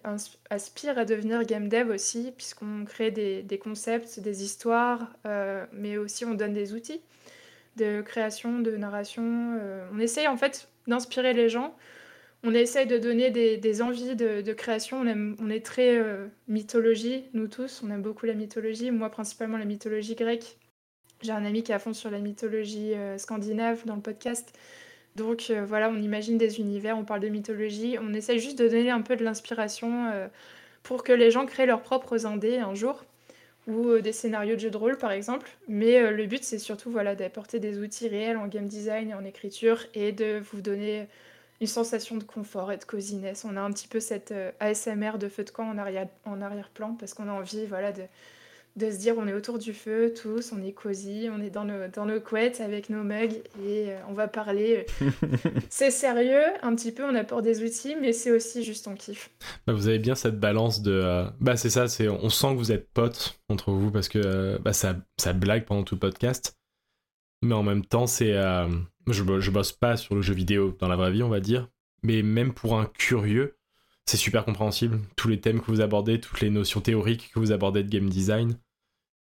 [0.50, 5.08] aspirent à devenir game dev aussi, puisqu'on crée des, des, concepts, des histoires,
[5.72, 7.00] mais aussi on donne des outils
[7.76, 9.58] de création, de narration.
[9.94, 11.74] on essaye en fait d'inspirer les gens
[12.44, 15.02] on essaye de donner des, envies de, création.
[15.40, 17.82] On, est très euh, mythologie, nous tous.
[17.84, 18.90] On aime beaucoup la mythologie.
[18.90, 20.58] Moi, principalement la mythologie grecque.
[21.22, 24.52] J'ai un ami qui est à fond sur la mythologie euh, scandinave dans le podcast.
[25.16, 27.96] Donc euh, voilà, on imagine des univers, on parle de mythologie.
[27.98, 30.10] On essaye juste de donner un peu de l'inspiration
[30.82, 33.04] pour que les gens créent leurs propres indés un jour
[33.66, 35.48] ou des scénarios de jeux de rôle par exemple.
[35.66, 39.24] Mais le but c'est surtout voilà d'apporter des outils réels en game design et en
[39.24, 41.06] écriture et de vous donner
[41.60, 43.44] une sensation de confort et de cosiness.
[43.48, 46.40] On a un petit peu cette euh, ASMR de feu de camp en arrière, en
[46.40, 48.02] arrière-plan parce qu'on a envie voilà, de,
[48.76, 51.64] de, se dire on est autour du feu tous, on est cosy, on est dans
[51.64, 54.86] nos, dans nos couettes avec nos mugs et euh, on va parler.
[55.70, 59.30] c'est sérieux, un petit peu, on apporte des outils, mais c'est aussi juste on kiffe.
[59.66, 60.92] Bah, vous avez bien cette balance de...
[60.92, 64.58] Euh, bah c'est ça, c'est on sent que vous êtes potes entre vous parce que
[64.58, 66.56] bah, ça, ça blague pendant tout le podcast.
[67.44, 68.32] Mais en même temps, c'est
[69.06, 71.68] je, je bosse pas sur le jeu vidéo dans la vraie vie, on va dire,
[72.02, 73.56] mais même pour un curieux,
[74.06, 75.00] c'est super compréhensible.
[75.16, 78.08] Tous les thèmes que vous abordez, toutes les notions théoriques que vous abordez de game
[78.08, 78.58] design.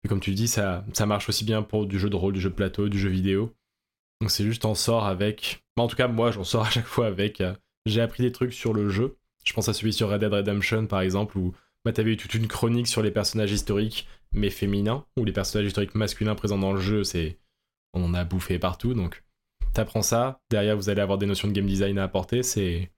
[0.04, 2.42] Et comme tu dis, ça, ça marche aussi bien pour du jeu de rôle, du
[2.42, 3.54] jeu de plateau, du jeu vidéo.
[4.22, 5.64] Donc c'est juste en sort avec.
[5.76, 7.42] En tout cas, moi, j'en sors à chaque fois avec.
[7.42, 7.54] Euh,
[7.86, 9.18] j'ai appris des trucs sur le jeu.
[9.46, 11.54] Je pense à celui sur Red Dead Redemption, par exemple, où
[11.86, 15.68] bah, t'avais eu toute une chronique sur les personnages historiques, mais féminins, ou les personnages
[15.68, 17.38] historiques masculins présents dans le jeu, c'est.
[17.98, 19.24] On en a bouffé partout, donc
[19.74, 22.90] t'apprends ça, derrière vous allez avoir des notions de game design à apporter, c'est...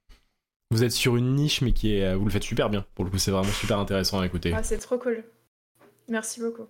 [0.72, 2.14] Vous êtes sur une niche mais qui est...
[2.14, 4.54] Vous le faites super bien, pour le coup c'est vraiment super intéressant à écouter.
[4.56, 5.24] Ah, c'est trop cool.
[6.08, 6.68] Merci beaucoup.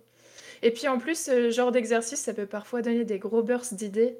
[0.62, 4.18] Et puis en plus, ce genre d'exercice, ça peut parfois donner des gros bursts d'idées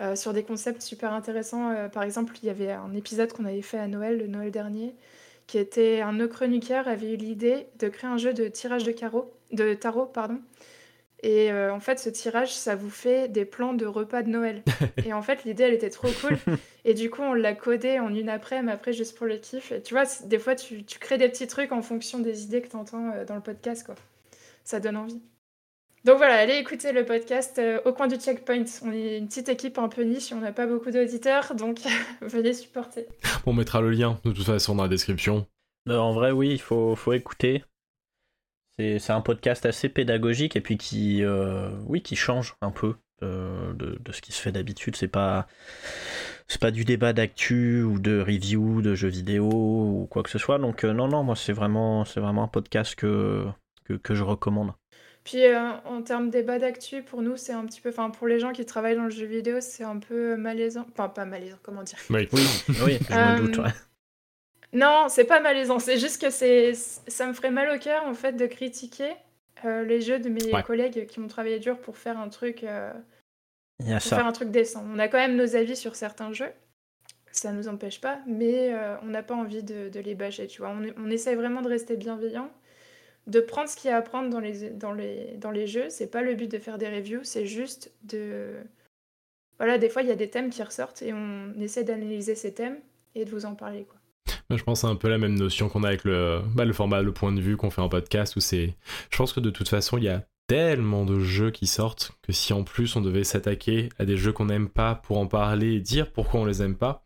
[0.00, 1.70] euh, sur des concepts super intéressants.
[1.70, 4.50] Euh, par exemple, il y avait un épisode qu'on avait fait à Noël, le Noël
[4.50, 4.94] dernier,
[5.46, 8.92] qui était un no chroniqueur avait eu l'idée de créer un jeu de tirage de,
[8.92, 10.40] carreau, de tarot, pardon,
[11.22, 14.62] et euh, en fait, ce tirage, ça vous fait des plans de repas de Noël.
[15.04, 16.36] et en fait, l'idée, elle était trop cool.
[16.84, 19.72] Et du coup, on l'a codé en une après, mais après, juste pour le kiff.
[19.72, 22.60] Et tu vois, des fois, tu, tu, crées des petits trucs en fonction des idées
[22.60, 23.94] que tu entends euh, dans le podcast, quoi.
[24.62, 25.20] Ça donne envie.
[26.04, 28.64] Donc voilà, allez écouter le podcast euh, au coin du checkpoint.
[28.84, 31.80] On est une petite équipe un peu niche, on n'a pas beaucoup d'auditeurs, donc
[32.20, 33.08] venez supporter.
[33.46, 35.46] On mettra le lien de toute façon dans la description.
[35.88, 37.64] en vrai, oui, il faut, faut écouter.
[38.78, 43.98] C'est un podcast assez pédagogique et puis qui, euh, oui, qui change un peu de,
[43.98, 44.96] de, ce qui se fait d'habitude.
[44.96, 45.46] C'est pas,
[46.48, 50.38] c'est pas du débat d'actu ou de review de jeux vidéo ou quoi que ce
[50.38, 50.58] soit.
[50.58, 53.46] Donc non, non, moi c'est vraiment, c'est vraiment un podcast que,
[53.84, 54.72] que, que je recommande.
[55.26, 57.88] Puis euh, en termes de débat d'actu, pour nous, c'est un petit peu.
[57.88, 60.86] Enfin, pour les gens qui travaillent dans le jeu vidéo, c'est un peu malaisant.
[60.92, 62.46] Enfin, pas malaisant, comment dire Oui, oui,
[62.84, 63.72] oui je me doute, ouais.
[64.74, 65.78] Euh, non, c'est pas malaisant.
[65.78, 69.12] C'est juste que c'est, ça me ferait mal au cœur, en fait, de critiquer
[69.64, 72.64] euh, les jeux de mes collègues qui ont travaillé dur pour faire un truc.
[72.64, 72.94] A
[73.78, 74.84] pour faire un truc décent.
[74.92, 76.52] On a quand même nos avis sur certains jeux.
[77.30, 80.70] Ça nous empêche pas, mais on n'a pas envie de, les bâcher, tu vois.
[80.70, 82.50] On, on essaie vraiment de rester bienveillant
[83.26, 85.90] de prendre ce qu'il y a à prendre dans les, dans les, dans les jeux.
[85.90, 88.54] C'est pas le but de faire des reviews, c'est juste de.
[89.58, 92.52] Voilà, des fois, il y a des thèmes qui ressortent et on essaie d'analyser ces
[92.52, 92.78] thèmes
[93.14, 93.95] et de vous en parler, quoi.
[94.50, 96.72] Je pense que c'est un peu la même notion qu'on a avec le, bah, le
[96.72, 98.76] format, le point de vue qu'on fait en podcast, où c'est.
[99.10, 102.32] Je pense que de toute façon, il y a tellement de jeux qui sortent que
[102.32, 105.74] si en plus on devait s'attaquer à des jeux qu'on n'aime pas pour en parler
[105.74, 107.04] et dire pourquoi on les aime pas,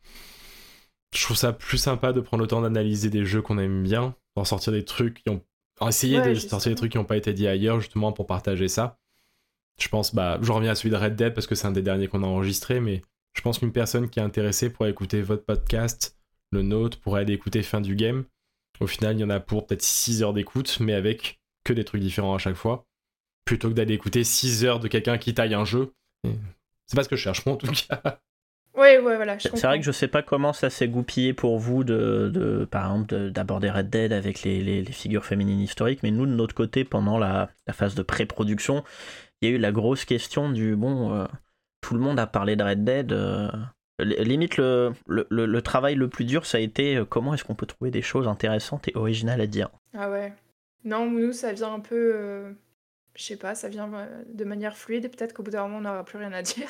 [1.14, 4.14] je trouve ça plus sympa de prendre le temps d'analyser des jeux qu'on aime bien,
[4.36, 5.42] d'en sortir des trucs qui ont
[5.88, 8.98] essayer de sortir des trucs qui n'ont pas été dit ailleurs, justement, pour partager ça.
[9.80, 11.82] Je pense, bah, je reviens à celui de Red Dead parce que c'est un des
[11.82, 13.02] derniers qu'on a enregistré, mais
[13.32, 16.18] je pense qu'une personne qui est intéressée pourrait écouter votre podcast,
[16.50, 18.24] le nôtre, pourrait aller écouter Fin du Game.
[18.80, 21.84] Au final, il y en a pour peut-être 6 heures d'écoute, mais avec que des
[21.84, 22.86] trucs différents à chaque fois.
[23.44, 25.92] Plutôt que d'aller écouter 6 heures de quelqu'un qui taille un jeu.
[26.86, 28.20] C'est pas ce que je cherche, moi, en tout cas.
[28.76, 29.38] Oui, voilà.
[29.38, 32.92] C'est vrai que je sais pas comment ça s'est goupillé pour vous, de, de par
[32.92, 36.84] exemple, d'aborder Red Dead avec les, les, figures féminines historiques, mais nous, de notre côté,
[36.84, 38.84] pendant la, la phase de pré-production,
[39.40, 41.26] il y a eu la grosse question du bon, euh,
[41.80, 43.12] tout le monde a parlé de Red Dead.
[43.12, 43.50] Euh,
[44.02, 47.90] limite, le, travail le plus dur, ça a été euh, comment est-ce qu'on peut trouver
[47.90, 49.70] des choses intéressantes et originales à dire?
[49.96, 50.32] Ah ouais.
[50.84, 52.54] Non, nous, ça vient un peu.
[53.14, 53.90] je sais pas, ça vient
[54.26, 55.10] de manière fluide.
[55.10, 56.68] Peut-être qu'au bout d'un moment, on n'aura plus rien à dire.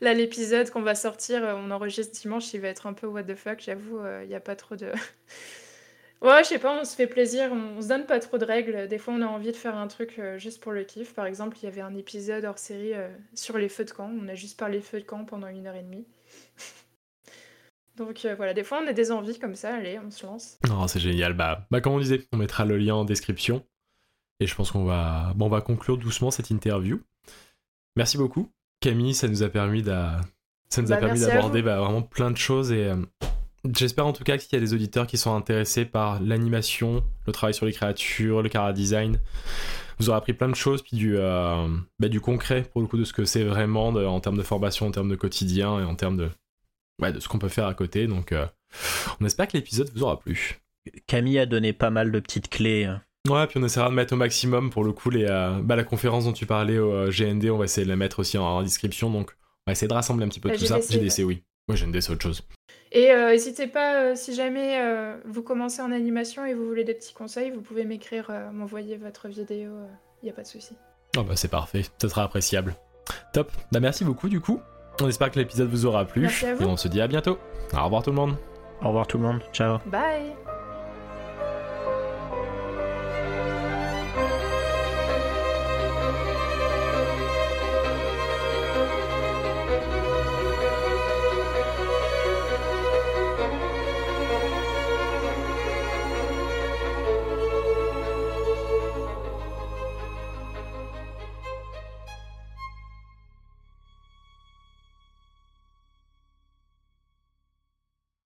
[0.00, 3.24] Là, l'épisode qu'on va sortir, euh, on enregistre dimanche, il va être un peu what
[3.24, 4.86] the fuck, j'avoue, il euh, n'y a pas trop de.
[6.22, 8.88] ouais, je sais pas, on se fait plaisir, on, se donne pas trop de règles.
[8.88, 11.14] Des fois, on a envie de faire un truc euh, juste pour le kiff.
[11.14, 12.92] Par exemple, il y avait un épisode hors série
[13.34, 14.10] sur les feux de camp.
[14.20, 16.06] On a juste parlé feux de camp pendant une heure et demie.
[17.98, 20.58] Donc voilà, des fois on a des envies comme ça, allez, on se lance.
[20.68, 21.34] Non, c'est génial.
[21.34, 23.64] Bah, bah, comme on disait, on mettra le lien en description.
[24.40, 27.00] Et je pense qu'on va, bon, on va conclure doucement cette interview.
[27.96, 28.52] Merci beaucoup.
[28.80, 30.20] Camille, ça nous a permis bah,
[30.70, 32.96] d'aborder bah, vraiment plein de choses et euh,
[33.76, 37.32] j'espère en tout cas qu'il y a des auditeurs qui sont intéressés par l'animation, le
[37.32, 39.18] travail sur les créatures, le cara design.
[39.98, 41.66] Vous aurez appris plein de choses puis du, euh,
[41.98, 44.86] bah, du concret pour le coup de ce que c'est vraiment en termes de formation,
[44.86, 46.30] en termes de quotidien et en termes de,
[47.00, 48.06] de ce qu'on peut faire à côté.
[48.06, 48.46] Donc euh,
[49.20, 50.58] on espère que l'épisode vous aura plu.
[51.06, 53.02] Camille a donné pas mal de petites clés hein.
[53.28, 55.84] Ouais, puis on essaiera de mettre au maximum pour le coup les, euh, bah, la
[55.84, 58.62] conférence dont tu parlais au euh, GND, on va essayer de la mettre aussi en,
[58.62, 59.10] description.
[59.10, 59.32] Donc
[59.66, 60.80] on va essayer de rassembler un petit peu tout ça.
[60.80, 61.42] GDC, oui.
[61.68, 62.42] Moi, GND, c'est autre chose.
[62.90, 64.80] Et euh, n'hésitez pas, si jamais
[65.26, 69.28] vous commencez en animation et vous voulez des petits conseils, vous pouvez m'écrire, m'envoyer votre
[69.28, 69.72] vidéo,
[70.22, 70.74] il n'y a pas de souci.
[71.18, 72.76] Oh bah c'est parfait, ce sera appréciable.
[73.34, 74.60] Top, bah merci beaucoup du coup.
[75.00, 76.22] On espère que l'épisode vous aura plu.
[76.22, 76.62] Merci à vous.
[76.62, 77.38] Et on se dit à bientôt.
[77.72, 78.36] Au revoir tout le monde.
[78.82, 79.40] Au revoir tout le monde.
[79.52, 79.78] Ciao.
[79.86, 80.34] Bye.